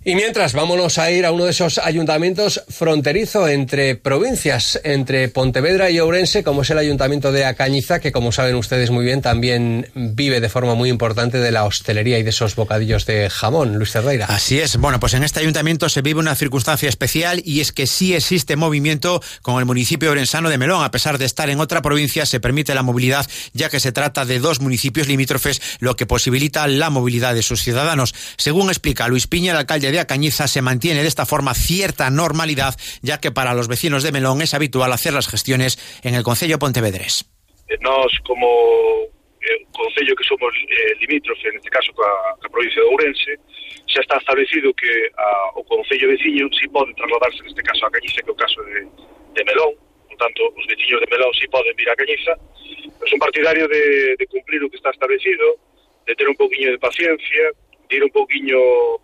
Y 0.07 0.13
mientras, 0.13 0.53
vámonos 0.53 0.99
a 0.99 1.09
ir 1.09 1.25
a 1.25 1.31
uno 1.31 1.45
de 1.45 1.49
esos 1.49 1.79
ayuntamientos 1.79 2.63
fronterizo 2.69 3.47
entre 3.47 3.95
provincias, 3.95 4.79
entre 4.83 5.29
Pontevedra 5.29 5.89
y 5.89 5.97
Ourense, 5.97 6.43
como 6.43 6.61
es 6.61 6.69
el 6.69 6.77
ayuntamiento 6.77 7.31
de 7.31 7.43
Acañiza, 7.43 7.99
que 7.99 8.11
como 8.11 8.31
saben 8.31 8.53
ustedes 8.53 8.91
muy 8.91 9.03
bien, 9.03 9.23
también 9.23 9.89
vive 9.95 10.41
de 10.41 10.47
forma 10.47 10.75
muy 10.75 10.91
importante 10.91 11.39
de 11.39 11.51
la 11.51 11.63
hostelería 11.63 12.19
y 12.19 12.23
de 12.23 12.29
esos 12.29 12.55
bocadillos 12.55 13.07
de 13.07 13.31
jamón. 13.31 13.77
Luis 13.77 13.93
Cerdeira. 13.93 14.27
Así 14.27 14.59
es. 14.59 14.77
Bueno, 14.77 14.99
pues 14.99 15.15
en 15.15 15.23
este 15.23 15.39
ayuntamiento 15.39 15.89
se 15.89 16.03
vive 16.03 16.19
una 16.19 16.35
circunstancia 16.35 16.87
especial 16.87 17.41
y 17.43 17.61
es 17.61 17.71
que 17.71 17.87
sí 17.87 18.13
existe 18.13 18.55
movimiento 18.55 19.23
con 19.41 19.57
el 19.57 19.65
municipio 19.65 20.11
orensano 20.11 20.51
de 20.51 20.59
Melón. 20.59 20.83
A 20.83 20.91
pesar 20.91 21.17
de 21.17 21.25
estar 21.25 21.49
en 21.49 21.59
otra 21.59 21.81
provincia, 21.81 22.27
se 22.27 22.39
permite 22.39 22.75
la 22.75 22.83
movilidad, 22.83 23.25
ya 23.53 23.69
que 23.69 23.79
se 23.79 23.91
trata 23.91 24.23
de 24.23 24.37
dos 24.37 24.61
municipios 24.61 25.07
limítrofes, 25.07 25.63
lo 25.79 25.95
que 25.95 26.05
posibilita 26.05 26.67
la 26.67 26.91
movilidad 26.91 27.33
de 27.33 27.41
sus 27.41 27.63
ciudadanos. 27.63 28.13
Según 28.37 28.69
explica 28.69 29.07
Luis 29.07 29.25
Piña, 29.25 29.53
el 29.53 29.57
alcalde 29.57 29.91
de 29.91 29.94
de 29.95 30.05
Cañiza 30.05 30.47
se 30.47 30.61
mantiene 30.61 31.01
de 31.01 31.07
esta 31.07 31.25
forma 31.25 31.53
cierta 31.53 32.09
normalidad, 32.09 32.75
ya 33.01 33.19
que 33.19 33.31
para 33.31 33.53
los 33.53 33.67
vecinos 33.67 34.03
de 34.03 34.11
Melón 34.11 34.41
es 34.41 34.53
habitual 34.53 34.91
hacer 34.91 35.13
las 35.13 35.27
gestiones 35.27 35.77
en 36.03 36.15
el 36.15 36.23
Concello 36.23 36.59
Pontevedrés. 36.59 37.25
Nos, 37.81 38.11
como 38.25 38.47
eh, 39.41 39.65
Concello 39.71 40.15
que 40.15 40.23
somos 40.23 40.53
eh, 40.69 40.95
limítrofe, 40.99 41.49
en 41.49 41.57
este 41.57 41.69
caso 41.69 41.91
coa, 41.93 42.09
coa 42.41 42.49
provincia 42.49 42.81
de 42.81 42.87
Ourense, 42.89 43.33
xa 43.87 44.01
está 44.01 44.17
establecido 44.17 44.73
que 44.73 44.91
a, 45.17 45.29
o 45.59 45.63
Concello 45.63 46.09
veciño 46.09 46.49
si 46.53 46.67
pode 46.69 46.93
trasladarse, 46.93 47.41
neste 47.41 47.61
caso 47.61 47.85
a 47.85 47.91
Cañiza, 47.91 48.21
que 48.21 48.29
é 48.29 48.33
o 48.33 48.37
caso 48.37 48.59
de, 48.63 48.85
de 49.33 49.41
Melón, 49.45 49.73
por 50.09 50.17
tanto, 50.17 50.41
os 50.53 50.65
veciños 50.65 51.01
de 51.01 51.07
Melón 51.09 51.33
si 51.33 51.47
poden 51.47 51.73
vir 51.77 51.89
a 51.89 51.95
Cañiza, 51.95 52.33
é 52.35 53.13
un 53.13 53.21
partidario 53.21 53.65
de, 53.67 54.15
de 54.17 54.25
cumplir 54.27 54.61
o 54.63 54.69
que 54.69 54.77
está 54.77 54.89
establecido, 54.89 55.57
de 56.05 56.13
ter 56.13 56.27
un 56.29 56.37
poquinho 56.37 56.71
de 56.71 56.79
paciencia, 56.79 57.43
de 57.89 57.93
ir 57.95 58.03
un 58.03 58.13
poquinho 58.13 59.01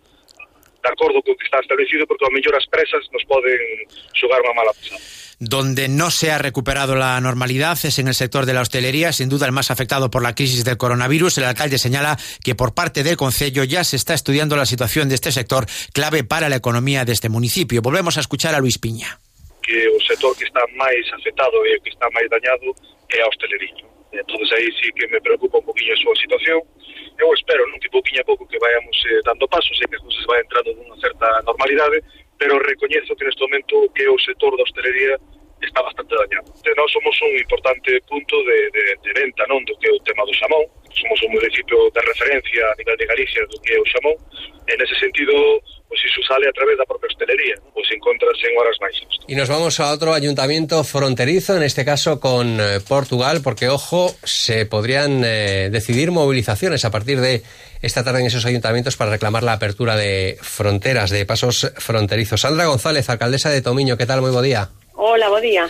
de 0.82 0.90
acordo 0.90 1.22
co 1.22 1.36
que 1.38 1.46
está 1.46 1.60
establecido 1.60 2.06
porque 2.06 2.24
ao 2.26 2.34
mellor 2.34 2.58
as 2.58 2.66
presas 2.66 3.06
nos 3.14 3.22
poden 3.24 3.86
xogar 4.18 4.42
unha 4.42 4.54
mala 4.54 4.74
pasada. 4.74 4.98
Donde 5.38 5.88
no 5.88 6.10
se 6.10 6.30
ha 6.30 6.38
recuperado 6.38 6.94
la 6.94 7.18
normalidad 7.20 7.78
es 7.82 7.98
en 7.98 8.06
el 8.06 8.14
sector 8.14 8.46
de 8.46 8.54
la 8.54 8.62
hostelería, 8.62 9.12
sin 9.12 9.28
duda 9.28 9.46
el 9.46 9.52
más 9.54 9.70
afectado 9.70 10.10
por 10.10 10.22
la 10.22 10.34
crisis 10.34 10.64
del 10.64 10.76
coronavirus. 10.78 11.38
El 11.38 11.50
alcalde 11.50 11.78
señala 11.78 12.18
que 12.42 12.54
por 12.54 12.74
parte 12.74 13.02
del 13.02 13.16
Concello 13.16 13.64
ya 13.64 13.82
se 13.82 13.96
está 13.96 14.14
estudiando 14.14 14.56
la 14.56 14.66
situación 14.66 15.08
de 15.08 15.14
este 15.14 15.32
sector, 15.32 15.66
clave 15.92 16.22
para 16.22 16.48
la 16.48 16.56
economía 16.56 17.04
de 17.04 17.12
este 17.12 17.28
municipio. 17.28 17.82
Volvemos 17.82 18.18
a 18.18 18.20
escuchar 18.20 18.54
a 18.54 18.60
Luis 18.60 18.78
Piña. 18.78 19.18
Que 19.62 19.86
o 19.86 19.98
sector 20.02 20.34
que 20.36 20.44
está 20.44 20.62
máis 20.74 21.06
afectado 21.14 21.62
e 21.66 21.78
que 21.82 21.90
está 21.90 22.10
máis 22.10 22.26
dañado 22.26 22.74
é 23.10 23.22
a 23.22 23.26
hostelería. 23.30 23.86
Entonces 24.12 24.50
aí 24.58 24.68
sí 24.78 24.90
que 24.94 25.06
me 25.08 25.20
preocupa 25.22 25.58
un 25.58 25.66
poquinho 25.66 25.94
a 25.94 25.98
súa 26.02 26.14
situación. 26.18 26.58
eu 27.18 27.32
espero 27.34 27.66
nun 27.68 27.78
tipo 27.78 27.98
poquinho 27.98 28.22
a 28.22 28.24
pouco 28.24 28.46
que 28.46 28.58
vayamos 28.58 28.96
eh, 29.06 29.20
dando 29.24 29.48
pasos 29.48 29.78
e 29.80 29.88
que 29.88 29.96
as 29.96 30.02
cousas 30.02 30.24
vai 30.26 30.40
entrando 30.40 30.74
dunha 30.74 30.96
certa 30.96 31.42
normalidade, 31.42 32.02
pero 32.38 32.58
recoñezo 32.58 33.16
que 33.16 33.24
neste 33.24 33.42
momento 33.42 33.90
que 33.94 34.08
o 34.08 34.18
sector 34.18 34.56
da 34.56 34.62
hostelería 34.62 35.18
está 35.66 35.82
bastante 35.82 36.14
dañado. 36.14 36.46
Nós 36.76 36.90
somos 36.92 37.14
un 37.22 37.32
importante 37.38 38.00
punto 38.08 38.36
de, 38.44 38.58
de, 38.74 38.84
de 39.02 39.12
venta 39.14 39.46
non 39.46 39.62
do 39.64 39.74
que 39.78 39.88
é 39.88 39.92
o 39.92 40.00
tema 40.02 40.24
do 40.26 40.34
xamón, 40.34 40.64
somos 40.92 41.18
un 41.22 41.30
municipio 41.32 41.78
de 41.90 42.00
referencia 42.02 42.62
a 42.68 42.74
nivel 42.76 42.96
de 42.96 43.06
Galicia 43.06 43.42
do 43.48 43.58
que 43.62 43.74
é 43.74 43.78
o 43.80 43.86
xamón, 43.86 44.16
en 44.66 44.78
ese 44.80 44.94
sentido, 44.98 45.32
pois 45.88 46.00
iso 46.04 46.22
sale 46.22 46.48
a 46.48 46.52
través 46.52 46.78
da 46.78 46.86
propia 46.86 47.08
hostelería, 47.08 47.56
pois 47.74 47.88
encontras 47.90 48.36
en 48.44 48.52
horas 48.58 48.76
máis. 48.80 48.96
Y 49.26 49.34
nos 49.34 49.48
vamos 49.48 49.80
a 49.80 49.90
otro 49.92 50.14
ayuntamiento 50.14 50.84
fronterizo, 50.84 51.56
en 51.56 51.62
este 51.62 51.84
caso 51.84 52.20
con 52.20 52.60
eh, 52.60 52.80
Portugal, 52.86 53.40
porque, 53.42 53.68
ojo, 53.68 54.14
se 54.24 54.66
podrían 54.66 55.22
eh, 55.24 55.68
decidir 55.70 56.10
movilizaciones 56.10 56.84
a 56.84 56.90
partir 56.90 57.20
de 57.20 57.42
esta 57.82 58.04
tarde 58.04 58.20
en 58.20 58.26
esos 58.26 58.46
ayuntamientos 58.46 58.96
para 58.96 59.10
reclamar 59.10 59.42
la 59.42 59.54
apertura 59.54 59.96
de 59.96 60.38
fronteras, 60.40 61.10
de 61.10 61.26
pasos 61.26 61.72
fronterizos. 61.78 62.40
Sandra 62.40 62.66
González, 62.66 63.08
alcaldesa 63.08 63.50
de 63.50 63.62
Tomiño, 63.62 63.96
¿qué 63.96 64.06
tal? 64.06 64.20
Muy 64.20 64.30
buen 64.30 64.44
día. 64.44 64.70
Hola, 65.04 65.28
bo 65.28 65.40
día. 65.40 65.66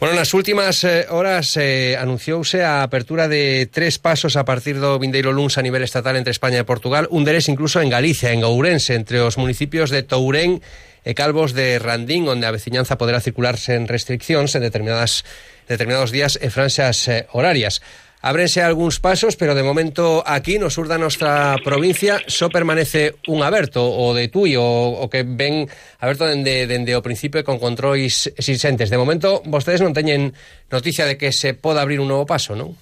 Bueno, 0.00 0.18
nas 0.18 0.34
últimas 0.34 0.82
eh, 0.82 1.06
horas 1.06 1.54
eh, 1.54 1.94
anunciouse 1.94 2.66
a 2.66 2.82
apertura 2.82 3.30
de 3.30 3.70
tres 3.70 4.02
pasos 4.02 4.34
a 4.34 4.42
partir 4.42 4.82
do 4.82 4.98
vindeiro 4.98 5.30
luns 5.30 5.54
a 5.54 5.62
nivel 5.62 5.86
estatal 5.86 6.18
entre 6.18 6.34
España 6.34 6.58
e 6.58 6.66
Portugal, 6.66 7.06
un 7.14 7.22
deles 7.22 7.46
incluso 7.46 7.78
en 7.78 7.94
Galicia, 7.94 8.34
en 8.34 8.42
Ourense, 8.42 8.98
entre 8.98 9.22
os 9.22 9.38
municipios 9.38 9.94
de 9.94 10.02
Tourén 10.02 10.58
e 11.06 11.14
Calvos 11.14 11.54
de 11.54 11.78
Randín, 11.78 12.26
onde 12.26 12.42
a 12.42 12.50
veciñanza 12.50 12.98
poderá 12.98 13.22
circularse 13.22 13.78
en 13.78 13.86
restriccións 13.86 14.50
en 14.58 14.66
determinadas, 14.66 15.22
determinados 15.70 16.10
días 16.10 16.34
e 16.42 16.50
franxas 16.50 17.06
eh, 17.06 17.30
horarias. 17.30 17.86
Abrense 18.22 18.62
algúns 18.62 19.02
pasos, 19.02 19.34
pero 19.34 19.58
de 19.58 19.66
momento 19.66 20.22
aquí 20.22 20.54
no 20.54 20.70
sur 20.70 20.86
da 20.86 20.94
nosa 20.94 21.58
provincia 21.58 22.22
só 22.30 22.46
permanece 22.46 23.18
un 23.26 23.42
aberto 23.42 23.82
o 23.82 24.14
de 24.14 24.30
Tui, 24.30 24.54
o, 24.54 24.62
o 24.62 25.10
que 25.10 25.26
ven 25.26 25.66
aberto 25.98 26.30
dende, 26.30 26.70
dende 26.70 26.94
o 26.94 27.02
principio 27.02 27.42
con 27.42 27.58
controis 27.58 28.30
existentes. 28.38 28.94
De 28.94 29.00
momento 29.02 29.42
vostedes 29.50 29.82
non 29.82 29.90
teñen 29.90 30.38
noticia 30.70 31.02
de 31.02 31.18
que 31.18 31.34
se 31.34 31.58
poda 31.58 31.82
abrir 31.82 31.98
un 31.98 32.06
novo 32.06 32.22
paso, 32.22 32.54
non? 32.54 32.78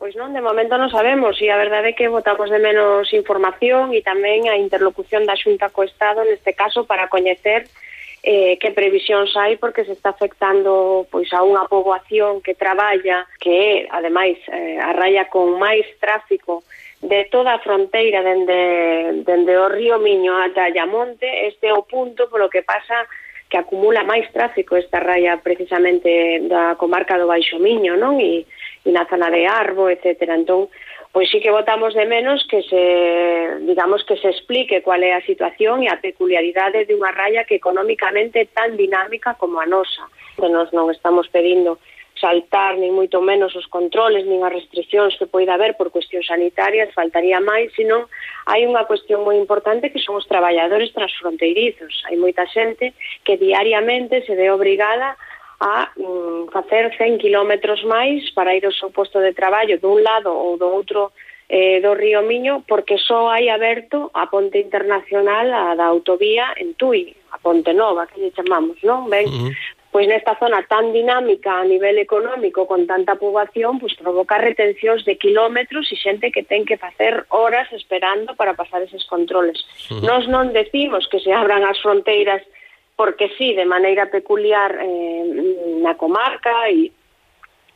Pois 0.00 0.16
non, 0.16 0.32
de 0.32 0.40
momento 0.40 0.80
non 0.80 0.88
sabemos 0.88 1.36
e 1.44 1.52
a 1.52 1.60
verdade 1.60 1.92
é 1.92 1.96
que 1.96 2.08
votamos 2.08 2.48
de 2.48 2.56
menos 2.56 3.12
información 3.12 3.92
e 3.92 4.00
tamén 4.00 4.48
a 4.48 4.56
interlocución 4.56 5.28
da 5.28 5.36
Xunta 5.36 5.68
co 5.68 5.84
Estado 5.84 6.24
neste 6.24 6.56
caso 6.56 6.88
para 6.88 7.12
coñecer 7.12 7.68
eh, 8.26 8.58
que 8.58 8.74
previsións 8.74 9.30
hai 9.38 9.54
porque 9.54 9.86
se 9.86 9.94
está 9.94 10.10
afectando 10.10 11.06
pois 11.14 11.30
a 11.30 11.46
unha 11.46 11.70
poboación 11.70 12.42
que 12.42 12.58
traballa, 12.58 13.22
que 13.38 13.54
é, 13.54 13.72
ademais, 13.94 14.34
eh, 14.50 14.82
a 14.82 14.90
raya 14.90 15.30
con 15.30 15.54
máis 15.62 15.86
tráfico 16.02 16.66
de 17.06 17.30
toda 17.30 17.54
a 17.54 17.62
fronteira 17.62 18.26
dende, 18.26 19.22
dende 19.22 19.54
o 19.54 19.70
río 19.70 20.02
Miño 20.02 20.34
ata 20.42 20.66
Ayamonte, 20.66 21.46
este 21.46 21.70
é 21.70 21.74
o 21.78 21.86
punto 21.86 22.26
polo 22.26 22.50
que 22.50 22.66
pasa 22.66 23.06
que 23.46 23.62
acumula 23.62 24.02
máis 24.02 24.26
tráfico 24.34 24.74
esta 24.74 24.98
raya 24.98 25.38
precisamente 25.38 26.42
da 26.50 26.74
comarca 26.74 27.14
do 27.14 27.30
Baixo 27.30 27.62
Miño, 27.62 27.94
non? 27.94 28.18
E, 28.18 28.42
e 28.82 28.90
na 28.90 29.06
zona 29.06 29.30
de 29.30 29.46
Arbo, 29.46 29.86
etcétera. 29.86 30.34
Entón, 30.34 30.66
pois 31.16 31.30
sí 31.30 31.40
que 31.40 31.50
votamos 31.50 31.94
de 31.94 32.04
menos 32.04 32.46
que 32.46 32.62
se, 32.64 33.64
digamos, 33.64 34.04
que 34.04 34.18
se 34.18 34.28
explique 34.28 34.82
cual 34.82 35.02
é 35.02 35.16
a 35.16 35.24
situación 35.24 35.80
e 35.80 35.88
a 35.88 35.96
peculiaridade 35.96 36.84
de 36.84 36.92
unha 36.92 37.08
raya 37.08 37.48
que 37.48 37.56
económicamente 37.56 38.44
é 38.44 38.52
tan 38.52 38.76
dinámica 38.76 39.32
como 39.40 39.56
a 39.56 39.64
nosa. 39.64 40.04
Que 40.36 40.44
nos 40.44 40.68
non 40.76 40.92
estamos 40.92 41.24
pedindo 41.32 41.80
saltar 42.20 42.76
nin 42.76 42.92
moito 42.92 43.24
menos 43.24 43.56
os 43.56 43.64
controles 43.64 44.28
nin 44.28 44.44
as 44.44 44.52
restriccións 44.52 45.16
que 45.16 45.24
poida 45.24 45.56
haber 45.56 45.72
por 45.80 45.88
cuestións 45.88 46.28
sanitarias, 46.28 46.92
faltaría 46.92 47.40
máis, 47.40 47.72
sino 47.72 48.12
hai 48.44 48.68
unha 48.68 48.84
cuestión 48.84 49.24
moi 49.24 49.40
importante 49.40 49.88
que 49.88 50.04
son 50.04 50.20
os 50.20 50.28
traballadores 50.28 50.92
transfronteirizos. 50.92 52.04
Hai 52.12 52.20
moita 52.20 52.44
xente 52.44 52.92
que 53.24 53.40
diariamente 53.40 54.20
se 54.28 54.36
ve 54.36 54.52
obrigada 54.52 55.16
a 55.60 55.90
mm, 55.96 56.52
facer 56.52 56.92
100 56.96 57.18
kilómetros 57.18 57.82
máis 57.84 58.28
para 58.36 58.54
ir 58.54 58.66
ao 58.66 58.76
seu 58.76 58.90
posto 58.90 59.20
de 59.20 59.32
traballo 59.32 59.80
dun 59.80 60.04
lado 60.04 60.28
ou 60.28 60.60
do 60.60 60.68
outro 60.68 61.12
eh, 61.48 61.80
do 61.80 61.94
río 61.94 62.22
Miño 62.22 62.64
porque 62.66 62.98
só 62.98 63.30
hai 63.30 63.48
aberto 63.48 64.10
a 64.12 64.26
ponte 64.28 64.58
internacional 64.58 65.48
a 65.54 65.74
da 65.78 65.86
autovía 65.86 66.52
en 66.58 66.74
Tui, 66.74 67.14
a 67.30 67.38
Ponte 67.38 67.72
Nova, 67.72 68.06
que 68.06 68.20
lle 68.20 68.34
chamamos, 68.34 68.76
non? 68.82 69.08
Ben, 69.08 69.24
uh 69.24 69.32
-huh. 69.32 69.52
pois 69.94 70.04
nesta 70.10 70.36
zona 70.36 70.60
tan 70.68 70.92
dinámica 70.92 71.56
a 71.56 71.64
nivel 71.64 71.96
económico 71.96 72.66
con 72.66 72.84
tanta 72.84 73.16
poboación, 73.16 73.78
pois 73.78 73.94
provoca 73.94 74.36
retencións 74.36 75.08
de 75.08 75.16
kilómetros 75.16 75.88
e 75.88 75.96
xente 75.96 76.34
que 76.34 76.42
ten 76.42 76.66
que 76.66 76.76
facer 76.76 77.24
horas 77.30 77.70
esperando 77.72 78.34
para 78.34 78.52
pasar 78.52 78.82
eses 78.82 79.06
controles. 79.06 79.56
Uh 79.88 79.96
-huh. 79.96 80.04
Nos 80.04 80.28
non 80.28 80.52
decimos 80.52 81.08
que 81.08 81.22
se 81.22 81.32
abran 81.32 81.64
as 81.64 81.78
fronteiras 81.80 82.42
porque 82.96 83.28
sí, 83.36 83.54
de 83.54 83.64
maneira 83.64 84.06
peculiar 84.06 84.78
eh, 84.80 85.24
na 85.84 85.94
comarca 85.94 86.72
e 86.72 86.90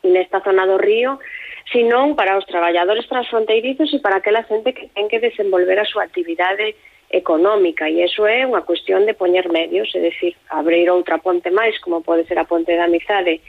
nesta 0.03 0.41
zona 0.41 0.65
do 0.65 0.81
río, 0.81 1.21
senón 1.69 2.17
para 2.17 2.41
os 2.41 2.49
traballadores 2.49 3.05
transfronteirizos 3.05 3.93
e 3.93 4.01
para 4.01 4.25
aquela 4.25 4.43
xente 4.49 4.73
que 4.73 4.89
ten 4.97 5.13
que 5.13 5.21
desenvolver 5.21 5.77
a 5.77 5.85
súa 5.85 6.09
actividade 6.09 6.73
económica. 7.13 7.85
E 7.85 8.01
iso 8.01 8.25
é 8.25 8.49
unha 8.49 8.65
cuestión 8.65 9.05
de 9.05 9.13
poñer 9.13 9.53
medios, 9.53 9.93
é 9.93 10.01
dicir, 10.01 10.33
abrir 10.49 10.89
outra 10.89 11.21
ponte 11.21 11.53
máis, 11.53 11.77
como 11.85 12.01
pode 12.01 12.25
ser 12.25 12.41
a 12.41 12.49
ponte 12.49 12.73
da 12.73 12.89
amizade 12.89 13.45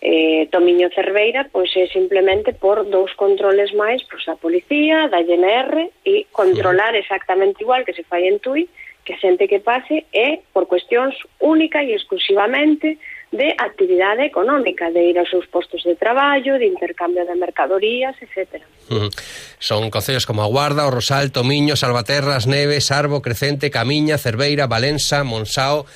eh, 0.00 0.48
Tomiño 0.50 0.88
Cerveira, 0.96 1.46
pois 1.52 1.70
é 1.76 1.86
simplemente 1.92 2.56
por 2.56 2.88
dous 2.88 3.12
controles 3.14 3.70
máis 3.76 4.00
pois, 4.08 4.24
a 4.32 4.34
policía, 4.40 5.12
da 5.12 5.20
INR 5.20 5.92
e 6.08 6.26
controlar 6.32 6.96
exactamente 6.96 7.62
igual 7.62 7.84
que 7.84 7.92
se 7.92 8.02
fai 8.02 8.26
en 8.26 8.40
Tui, 8.40 8.64
que 9.04 9.14
a 9.14 9.18
xente 9.18 9.48
que 9.50 9.58
pase 9.58 10.06
é 10.14 10.40
por 10.54 10.70
cuestións 10.70 11.14
única 11.42 11.82
e 11.82 11.94
exclusivamente 11.94 12.98
de 13.32 13.48
actividade 13.58 14.22
económica, 14.28 14.90
de 14.92 15.08
ir 15.08 15.18
aos 15.18 15.30
seus 15.30 15.48
postos 15.48 15.82
de 15.82 15.96
traballo, 15.96 16.58
de 16.60 16.66
intercambio 16.66 17.24
de 17.24 17.34
mercadorías, 17.34 18.14
etc. 18.20 18.60
Son 19.58 19.88
concellos 19.90 20.26
como 20.26 20.42
Aguarda, 20.42 20.86
O 20.86 20.92
Rosal, 20.92 21.32
Tomiño, 21.32 21.74
Salvaterras, 21.74 22.46
Neves, 22.46 22.92
Arbo, 22.92 23.22
Crecente, 23.22 23.70
Camiña, 23.70 24.18
Cerveira, 24.18 24.68
Valença, 24.68 25.24
Monsao, 25.24 25.86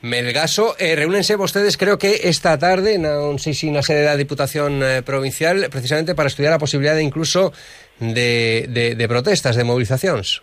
Melgaso. 0.00 0.74
Eh, 0.80 0.96
reúnense 0.96 1.36
vostedes 1.36 1.76
creo 1.76 1.98
que 2.00 2.28
esta 2.32 2.56
tarde 2.56 2.96
non 2.96 3.36
sei 3.36 3.52
se 3.52 3.68
na 3.68 3.84
sede 3.84 4.08
da 4.08 4.16
Diputación 4.16 4.80
eh, 4.80 5.04
Provincial 5.04 5.68
precisamente 5.68 6.16
para 6.16 6.32
estudiar 6.32 6.56
a 6.56 6.62
posibilidade 6.62 7.04
incluso 7.04 7.52
de, 8.00 8.66
de, 8.72 8.96
de 8.96 9.06
protestas, 9.06 9.52
de 9.52 9.68
movilizacións. 9.68 10.40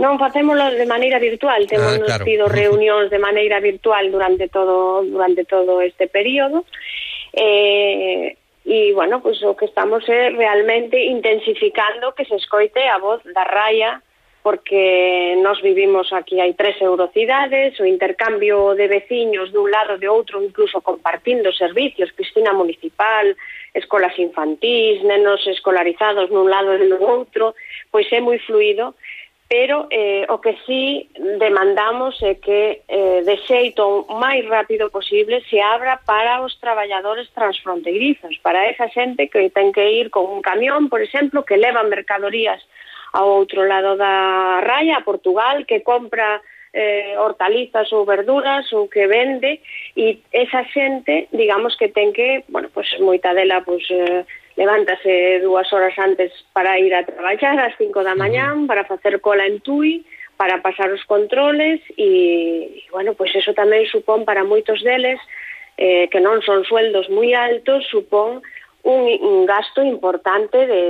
Non 0.00 0.16
facémolo 0.16 0.72
de 0.72 0.88
maneira 0.88 1.20
virtual, 1.20 1.68
temos 1.68 2.00
ah, 2.00 2.00
claro. 2.00 2.24
tido 2.24 2.48
reunións 2.48 3.12
de 3.12 3.20
maneira 3.20 3.60
virtual 3.60 4.08
durante 4.08 4.48
todo 4.48 5.04
durante 5.04 5.44
todo 5.44 5.84
este 5.84 6.08
período. 6.08 6.64
Eh, 7.36 8.32
e, 8.64 8.92
bueno, 8.96 9.20
pues, 9.20 9.42
o 9.44 9.52
que 9.56 9.68
estamos 9.68 10.08
é 10.08 10.30
realmente 10.32 10.96
intensificando 11.04 12.16
que 12.16 12.24
se 12.24 12.36
escoite 12.36 12.80
a 12.88 12.96
voz 12.96 13.20
da 13.36 13.44
raya 13.44 14.00
porque 14.42 15.36
nós 15.44 15.60
vivimos 15.60 16.12
aquí 16.16 16.40
hai 16.40 16.56
tres 16.56 16.80
eurocidades, 16.80 17.76
o 17.76 17.84
intercambio 17.84 18.72
de 18.72 18.88
veciños 18.88 19.52
dun 19.52 19.68
lado 19.68 20.00
de 20.00 20.08
outro, 20.08 20.40
incluso 20.40 20.80
compartindo 20.80 21.52
servicios, 21.52 22.08
piscina 22.16 22.56
municipal, 22.56 23.36
escolas 23.76 24.16
infantís, 24.16 25.04
nenos 25.04 25.44
escolarizados 25.44 26.32
nun 26.32 26.48
lado 26.48 26.72
e 26.72 26.88
no 26.88 26.96
outro, 27.04 27.52
pois 27.92 28.08
é 28.08 28.24
moi 28.24 28.40
fluido 28.40 28.96
pero 29.50 29.88
eh, 29.90 30.26
o 30.28 30.40
que 30.40 30.54
sí 30.64 31.10
demandamos 31.18 32.14
é 32.22 32.38
que 32.38 32.86
eh, 32.86 33.26
de 33.26 33.36
xeito 33.50 33.82
o 33.82 34.14
máis 34.14 34.46
rápido 34.46 34.94
posible 34.94 35.42
se 35.50 35.58
abra 35.58 35.98
para 36.06 36.38
os 36.46 36.54
traballadores 36.62 37.26
transfronteirizos, 37.34 38.38
para 38.46 38.70
esa 38.70 38.86
xente 38.94 39.26
que 39.26 39.50
ten 39.50 39.74
que 39.74 39.90
ir 39.90 40.14
con 40.14 40.30
un 40.30 40.38
camión, 40.38 40.86
por 40.86 41.02
exemplo, 41.02 41.42
que 41.42 41.58
leva 41.58 41.82
mercadorías 41.82 42.62
ao 43.10 43.26
outro 43.26 43.66
lado 43.66 43.98
da 43.98 44.62
raya, 44.62 45.02
a 45.02 45.06
Portugal, 45.10 45.66
que 45.66 45.82
compra 45.82 46.38
eh, 46.70 47.18
hortalizas 47.18 47.90
ou 47.90 48.06
verduras 48.06 48.70
ou 48.70 48.86
que 48.86 49.10
vende 49.10 49.58
e 49.98 50.22
esa 50.30 50.62
xente, 50.70 51.26
digamos 51.34 51.74
que 51.74 51.90
ten 51.90 52.14
que, 52.14 52.46
bueno, 52.46 52.70
pues 52.70 52.86
moita 53.02 53.34
dela 53.34 53.66
pues 53.66 53.82
eh, 53.90 54.22
levántase 54.56 55.40
dúas 55.40 55.70
horas 55.72 55.94
antes 55.98 56.32
para 56.52 56.78
ir 56.78 56.94
a 56.94 57.06
traballar 57.06 57.58
ás 57.60 57.74
cinco 57.78 58.02
da 58.02 58.18
mañán, 58.18 58.66
para 58.66 58.84
facer 58.84 59.20
cola 59.20 59.46
en 59.46 59.60
Tui, 59.60 60.06
para 60.40 60.62
pasar 60.62 60.88
os 60.90 61.04
controles 61.04 61.80
e, 61.96 62.80
e 62.80 62.90
bueno, 62.90 63.12
pois 63.12 63.28
eso 63.36 63.52
tamén 63.52 63.84
supón 63.86 64.24
para 64.24 64.46
moitos 64.46 64.80
deles 64.80 65.20
eh, 65.76 66.08
que 66.08 66.20
non 66.20 66.40
son 66.40 66.64
sueldos 66.64 67.12
moi 67.12 67.32
altos, 67.36 67.84
supón 67.92 68.40
un, 68.82 69.00
un 69.20 69.44
gasto 69.44 69.84
importante 69.84 70.66
de 70.66 70.82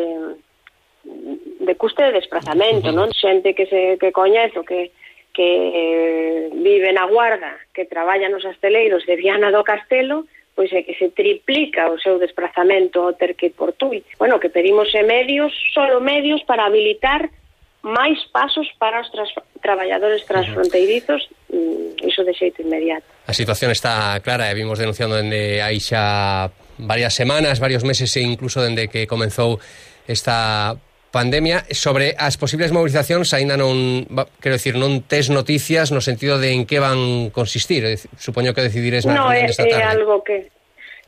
de 1.05 1.75
custe 1.77 2.03
de 2.05 2.13
desplazamento, 2.13 2.93
non? 2.93 3.11
Xente 3.11 3.55
que 3.55 3.67
se 3.67 3.99
que 3.99 4.13
coñezo 4.13 4.63
que 4.63 4.95
que 5.33 5.47
eh, 5.47 6.51
vive 6.53 6.91
na 6.93 7.07
Guarda, 7.07 7.55
que 7.75 7.87
traballa 7.87 8.29
nos 8.29 8.45
asteleiros 8.45 9.07
de 9.07 9.15
Viana 9.17 9.51
do 9.55 9.63
Castelo, 9.63 10.27
pois 10.61 10.71
é 10.77 10.81
eh, 10.81 10.83
que 10.83 10.93
se 10.93 11.09
triplica 11.09 11.89
o 11.89 11.97
seu 11.99 12.21
desplazamento 12.21 13.01
ao 13.01 13.17
ter 13.17 13.33
que 13.33 13.47
ir 13.47 13.55
por 13.57 13.73
Tui. 13.73 14.05
Bueno, 14.19 14.37
que 14.39 14.53
pedimos 14.53 14.93
medios, 14.93 15.57
solo 15.73 16.05
medios 16.05 16.45
para 16.45 16.69
habilitar 16.69 17.33
máis 17.81 18.21
pasos 18.29 18.69
para 18.77 19.01
os 19.01 19.09
trans, 19.09 19.33
traballadores 19.65 20.21
transfronteirizos 20.29 21.33
mm, 21.49 22.05
iso 22.05 22.21
de 22.29 22.37
xeito 22.37 22.61
inmediato. 22.61 23.09
A 23.25 23.33
situación 23.33 23.73
está 23.73 24.21
clara 24.21 24.53
e 24.53 24.55
vimos 24.55 24.77
denunciando 24.77 25.17
dende 25.17 25.65
aí 25.65 25.81
xa 25.81 26.53
varias 26.77 27.17
semanas, 27.17 27.57
varios 27.57 27.81
meses 27.81 28.13
e 28.21 28.21
incluso 28.21 28.61
dende 28.61 28.93
que 28.93 29.09
comenzou 29.09 29.57
esta 30.05 30.77
pandemia 31.11 31.67
sobre 31.75 32.15
as 32.15 32.39
posibles 32.39 32.71
movilizacións 32.71 33.35
aínda 33.35 33.59
non, 33.59 34.07
quero 34.39 34.55
dicir, 34.57 34.79
non 34.79 35.03
tes 35.03 35.29
noticias 35.29 35.91
no 35.91 35.99
sentido 35.99 36.39
de 36.39 36.55
en 36.55 36.65
que 36.65 36.79
van 36.79 37.35
consistir, 37.35 37.83
supoño 38.17 38.55
que 38.55 38.63
decidires 38.63 39.05
na 39.05 39.19
no, 39.19 39.35
é, 39.35 39.51
esta 39.51 39.67
tarde. 39.67 39.75
é 39.75 39.85
algo 39.85 40.23
que 40.23 40.51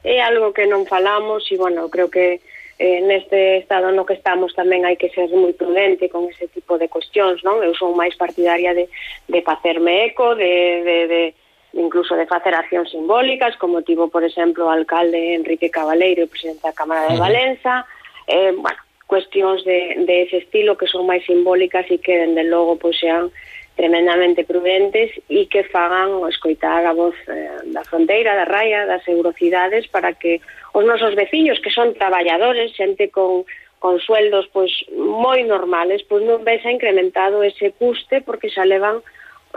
é 0.02 0.18
algo 0.18 0.50
que 0.50 0.66
non 0.66 0.82
falamos 0.84 1.46
e 1.50 1.54
bueno, 1.54 1.86
creo 1.86 2.10
que 2.10 2.42
eh, 2.82 3.00
neste 3.06 3.62
estado 3.62 3.94
no 3.94 4.02
que 4.02 4.18
estamos 4.18 4.50
tamén 4.58 4.82
hai 4.82 4.98
que 4.98 5.06
ser 5.14 5.30
moi 5.30 5.54
prudente 5.54 6.10
con 6.10 6.26
ese 6.26 6.50
tipo 6.50 6.82
de 6.82 6.90
cuestións, 6.90 7.46
non? 7.46 7.62
Eu 7.62 7.78
son 7.78 7.94
máis 7.94 8.18
partidaria 8.18 8.74
de, 8.74 8.90
de 9.30 9.40
facerme 9.46 10.10
eco, 10.10 10.34
de, 10.34 10.82
de, 10.82 10.98
de 11.06 11.22
incluso 11.78 12.18
de 12.18 12.26
facer 12.26 12.58
accións 12.58 12.90
simbólicas, 12.90 13.54
como 13.54 13.86
tivo, 13.86 14.10
por 14.10 14.26
exemplo, 14.26 14.66
o 14.66 14.74
alcalde 14.74 15.38
Enrique 15.38 15.70
Cabaleiro, 15.70 16.26
presidente 16.26 16.66
da 16.66 16.74
Cámara 16.74 17.06
de 17.06 17.22
Valenza. 17.22 17.86
eh, 18.26 18.50
bueno, 18.58 18.82
cuestións 19.12 19.60
de, 19.68 20.08
de 20.08 20.22
ese 20.24 20.40
estilo 20.40 20.80
que 20.80 20.88
son 20.88 21.04
máis 21.04 21.20
simbólicas 21.28 21.84
e 21.92 22.00
que, 22.00 22.16
dende 22.16 22.48
logo, 22.48 22.80
pois 22.80 22.96
sean 22.96 23.28
tremendamente 23.76 24.48
prudentes 24.48 25.12
e 25.28 25.52
que 25.52 25.68
fagan 25.68 26.16
o 26.16 26.24
escoitar 26.32 26.80
a 26.88 26.96
voz 26.96 27.12
eh, 27.28 27.60
da 27.68 27.84
fronteira, 27.84 28.32
da 28.32 28.48
raia, 28.48 28.88
das 28.88 29.04
eurocidades 29.04 29.84
para 29.92 30.16
que 30.16 30.40
os 30.72 30.84
nosos 30.88 31.12
veciños 31.12 31.60
que 31.60 31.68
son 31.68 31.92
traballadores, 31.92 32.72
xente 32.72 33.12
con 33.12 33.44
con 33.82 33.98
sueldos 33.98 34.46
pois 34.54 34.70
moi 34.94 35.42
normales, 35.42 36.06
pois 36.08 36.22
non 36.24 36.46
vexa 36.46 36.70
incrementado 36.70 37.42
ese 37.42 37.74
custe 37.74 38.22
porque 38.24 38.48
xa 38.48 38.64
levan 38.64 39.02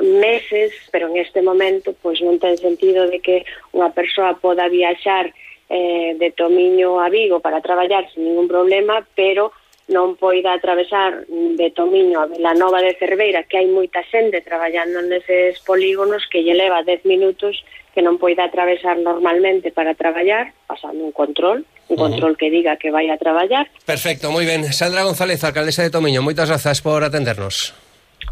meses, 0.01 0.73
pero 0.91 1.07
en 1.07 1.21
este 1.21 1.39
momento 1.45 1.95
pois 2.03 2.19
non 2.19 2.41
ten 2.43 2.59
sentido 2.59 3.07
de 3.07 3.23
que 3.23 3.47
unha 3.71 3.93
persoa 3.95 4.35
poda 4.35 4.67
viaxar 4.67 5.31
eh, 5.69 6.15
de 6.17 6.31
Tomiño 6.31 6.99
a 6.99 7.09
Vigo 7.09 7.39
para 7.39 7.61
traballar 7.61 8.09
sin 8.13 8.25
ningún 8.25 8.47
problema, 8.47 9.05
pero 9.15 9.51
non 9.85 10.17
poida 10.17 10.57
atravesar 10.57 11.29
de 11.29 11.69
Tomiño 11.69 12.17
a 12.17 12.25
Velanova 12.25 12.81
de 12.81 12.97
Cerveira, 12.97 13.45
que 13.45 13.61
hai 13.61 13.69
moita 13.69 14.01
xente 14.09 14.41
traballando 14.41 14.97
neses 15.05 15.61
polígonos 15.61 16.25
que 16.25 16.41
lle 16.41 16.57
leva 16.57 16.81
10 16.81 17.05
minutos 17.05 17.61
que 17.93 18.01
non 18.01 18.17
poida 18.17 18.49
atravesar 18.49 18.97
normalmente 18.97 19.69
para 19.69 19.93
traballar, 19.93 20.57
pasando 20.65 21.05
un 21.05 21.13
control, 21.13 21.63
un 21.87 21.95
control 21.95 22.33
uh 22.33 22.35
-huh. 22.35 22.39
que 22.41 22.49
diga 22.49 22.81
que 22.81 22.89
vai 22.89 23.13
a 23.13 23.21
traballar. 23.21 23.69
Perfecto, 23.85 24.33
moi 24.33 24.43
ben. 24.49 24.65
Sandra 24.73 25.05
González, 25.05 25.37
alcaldesa 25.45 25.85
de 25.85 25.93
Tomiño, 25.93 26.25
moitas 26.25 26.49
grazas 26.49 26.81
por 26.81 27.05
atendernos. 27.05 27.84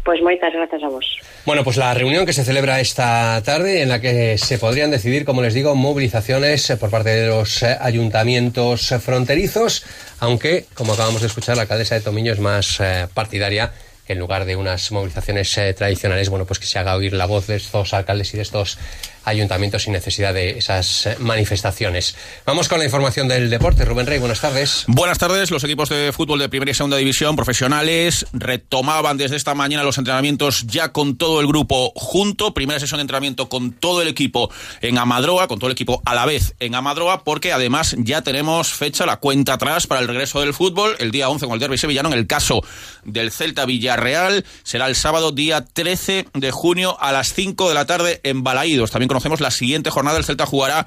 Pois 0.04 0.20
moitas 0.20 0.52
grazas 0.52 0.82
a 0.84 0.88
vos. 0.92 1.16
Bueno, 1.46 1.64
pues 1.64 1.78
la 1.78 1.94
reunión 1.94 2.26
que 2.26 2.34
se 2.34 2.44
celebra 2.44 2.78
esta 2.78 3.40
tarde 3.42 3.80
en 3.80 3.88
la 3.88 4.00
que 4.00 4.36
se 4.36 4.58
podrían 4.58 4.90
decidir, 4.90 5.24
como 5.24 5.40
les 5.40 5.54
digo, 5.54 5.74
movilizaciones 5.74 6.76
por 6.78 6.90
parte 6.90 7.08
de 7.08 7.28
los 7.28 7.62
eh, 7.62 7.74
ayuntamientos 7.80 8.94
fronterizos, 9.00 9.84
aunque, 10.20 10.66
como 10.74 10.92
acabamos 10.92 11.22
de 11.22 11.28
escuchar, 11.28 11.56
la 11.56 11.62
alcaldesa 11.62 11.94
de 11.94 12.02
Tomiño 12.02 12.34
es 12.34 12.38
más 12.38 12.80
eh, 12.80 13.06
partidaria 13.14 13.72
en 14.06 14.18
lugar 14.18 14.44
de 14.44 14.56
unas 14.56 14.92
movilizaciones 14.92 15.56
eh, 15.58 15.74
tradicionales, 15.74 16.28
bueno, 16.28 16.44
pues 16.44 16.58
que 16.58 16.66
se 16.66 16.78
haga 16.78 16.96
oír 16.96 17.12
la 17.12 17.26
voz 17.26 17.46
de 17.46 17.56
estos 17.56 17.94
alcaldes 17.94 18.34
y 18.34 18.36
de 18.36 18.42
estos 18.42 18.78
ayuntamientos 19.24 19.82
sin 19.82 19.92
necesidad 19.92 20.34
de 20.34 20.58
esas 20.58 21.06
eh, 21.06 21.16
manifestaciones. 21.18 22.16
Vamos 22.44 22.68
con 22.68 22.78
la 22.78 22.84
información 22.84 23.28
del 23.28 23.50
deporte. 23.50 23.84
Rubén 23.84 24.06
Rey, 24.06 24.18
buenas 24.18 24.40
tardes. 24.40 24.84
Buenas 24.86 25.18
tardes. 25.18 25.50
Los 25.50 25.64
equipos 25.64 25.88
de 25.88 26.12
fútbol 26.12 26.38
de 26.38 26.48
primera 26.48 26.70
y 26.70 26.74
segunda 26.74 26.96
división 26.96 27.36
profesionales 27.36 28.26
retomaban 28.32 29.16
desde 29.16 29.36
esta 29.36 29.54
mañana 29.54 29.82
los 29.82 29.98
entrenamientos 29.98 30.66
ya 30.66 30.92
con 30.92 31.16
todo 31.16 31.40
el 31.40 31.46
grupo 31.46 31.92
junto. 31.96 32.54
Primera 32.54 32.78
sesión 32.78 32.98
de 32.98 33.02
entrenamiento 33.02 33.48
con 33.48 33.72
todo 33.72 34.02
el 34.02 34.08
equipo 34.08 34.50
en 34.80 34.98
Amadroa, 34.98 35.48
con 35.48 35.58
todo 35.58 35.68
el 35.68 35.72
equipo 35.72 36.02
a 36.04 36.14
la 36.14 36.26
vez 36.26 36.54
en 36.60 36.74
Amadroa, 36.74 37.24
porque 37.24 37.52
además 37.52 37.96
ya 37.98 38.22
tenemos 38.22 38.72
fecha, 38.72 39.06
la 39.06 39.16
cuenta 39.16 39.54
atrás 39.54 39.86
para 39.86 40.00
el 40.00 40.08
regreso 40.08 40.40
del 40.40 40.54
fútbol, 40.54 40.96
el 40.98 41.10
día 41.10 41.28
11 41.28 41.46
con 41.46 41.54
el 41.54 41.60
derby 41.60 41.78
sevillano. 41.78 42.10
En 42.12 42.18
el 42.18 42.26
caso 42.26 42.60
del 43.04 43.30
Celta 43.30 43.64
Villarreal, 43.94 44.44
será 44.62 44.86
el 44.86 44.96
sábado 44.96 45.32
día 45.32 45.64
13 45.64 46.26
de 46.34 46.50
junio 46.50 46.96
a 47.00 47.12
las 47.12 47.32
5 47.32 47.68
de 47.68 47.74
la 47.74 47.86
tarde 47.86 48.20
en 48.24 48.42
Balaídos. 48.42 48.90
También 48.90 49.08
conocemos 49.08 49.40
la 49.40 49.50
siguiente 49.50 49.90
jornada. 49.90 50.18
El 50.18 50.24
Celta 50.24 50.46
jugará 50.46 50.86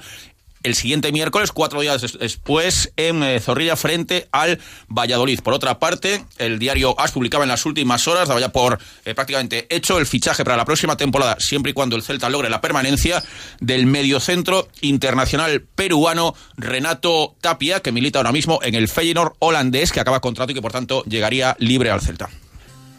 el 0.62 0.74
siguiente 0.74 1.12
miércoles, 1.12 1.52
cuatro 1.52 1.80
días 1.80 2.18
después, 2.18 2.92
en 2.96 3.22
eh, 3.22 3.40
Zorrilla 3.40 3.76
frente 3.76 4.28
al 4.32 4.58
Valladolid. 4.88 5.40
Por 5.40 5.54
otra 5.54 5.78
parte, 5.78 6.24
el 6.36 6.58
diario 6.58 6.98
AS 6.98 7.12
publicaba 7.12 7.44
en 7.44 7.48
las 7.48 7.64
últimas 7.64 8.08
horas, 8.08 8.28
daba 8.28 8.40
ya 8.40 8.50
por 8.50 8.78
eh, 9.04 9.14
prácticamente 9.14 9.66
hecho 9.74 9.98
el 9.98 10.06
fichaje 10.06 10.44
para 10.44 10.56
la 10.56 10.64
próxima 10.64 10.96
temporada, 10.96 11.36
siempre 11.38 11.70
y 11.70 11.74
cuando 11.74 11.96
el 11.96 12.02
Celta 12.02 12.28
logre 12.28 12.50
la 12.50 12.60
permanencia 12.60 13.22
del 13.60 13.86
mediocentro 13.86 14.68
internacional 14.80 15.62
peruano 15.62 16.34
Renato 16.56 17.36
Tapia, 17.40 17.80
que 17.80 17.92
milita 17.92 18.18
ahora 18.18 18.32
mismo 18.32 18.58
en 18.62 18.74
el 18.74 18.88
Feyenoord 18.88 19.34
holandés, 19.38 19.92
que 19.92 20.00
acaba 20.00 20.20
contrato 20.20 20.52
y 20.52 20.54
que 20.54 20.62
por 20.62 20.72
tanto 20.72 21.04
llegaría 21.04 21.56
libre 21.60 21.90
al 21.90 22.00
Celta. 22.00 22.28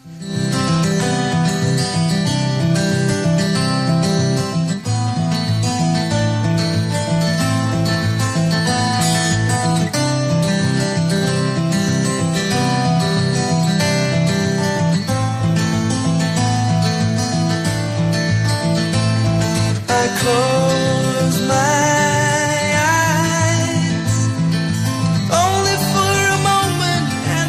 Mm-hmm. 0.08 0.39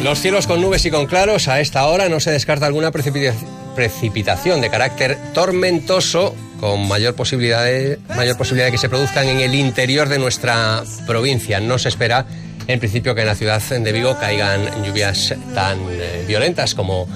Los 0.02 0.20
cielos 0.20 0.48
con 0.48 0.60
nubes 0.60 0.84
y 0.84 0.90
con 0.90 1.06
claros, 1.06 1.46
a 1.46 1.60
esta 1.60 1.86
hora 1.86 2.08
no 2.08 2.18
se 2.18 2.32
descarta 2.32 2.66
alguna 2.66 2.90
precipitación 2.90 4.60
de 4.60 4.68
carácter 4.68 5.16
tormentoso 5.32 6.34
con 6.58 6.88
mayor 6.88 7.14
posibilidad, 7.14 7.64
de, 7.64 8.00
mayor 8.16 8.36
posibilidad 8.36 8.66
de 8.66 8.72
que 8.72 8.78
se 8.78 8.88
produzcan 8.88 9.28
en 9.28 9.38
el 9.38 9.54
interior 9.54 10.08
de 10.08 10.18
nuestra 10.18 10.82
provincia. 11.06 11.60
No 11.60 11.78
se 11.78 11.88
espera, 11.88 12.26
en 12.66 12.80
principio, 12.80 13.14
que 13.14 13.20
en 13.20 13.28
la 13.28 13.36
ciudad 13.36 13.62
de 13.62 13.92
Vigo 13.92 14.16
caigan 14.18 14.84
lluvias 14.84 15.34
tan 15.54 15.78
eh, 15.88 16.24
violentas 16.26 16.74
como 16.74 17.06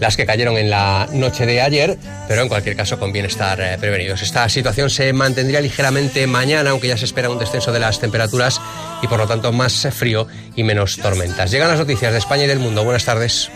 las 0.00 0.16
que 0.16 0.26
cayeron 0.26 0.56
en 0.56 0.70
la 0.70 1.08
noche 1.12 1.46
de 1.46 1.60
ayer, 1.60 1.98
pero 2.26 2.42
en 2.42 2.48
cualquier 2.48 2.74
caso 2.74 2.98
conviene 2.98 3.28
estar 3.28 3.60
eh, 3.60 3.76
prevenidos. 3.78 4.22
Esta 4.22 4.48
situación 4.48 4.90
se 4.90 5.12
mantendría 5.12 5.60
ligeramente 5.60 6.26
mañana, 6.26 6.70
aunque 6.70 6.88
ya 6.88 6.96
se 6.96 7.04
espera 7.04 7.30
un 7.30 7.38
descenso 7.38 7.70
de 7.72 7.80
las 7.80 8.00
temperaturas 8.00 8.60
y 9.02 9.06
por 9.06 9.18
lo 9.18 9.26
tanto 9.26 9.52
más 9.52 9.88
frío 9.92 10.26
y 10.56 10.64
menos 10.64 10.96
tormentas. 10.96 11.50
Llegan 11.50 11.68
las 11.68 11.78
noticias 11.78 12.12
de 12.12 12.18
España 12.18 12.44
y 12.44 12.48
del 12.48 12.58
mundo. 12.58 12.82
Buenas 12.82 13.04
tardes. 13.04 13.50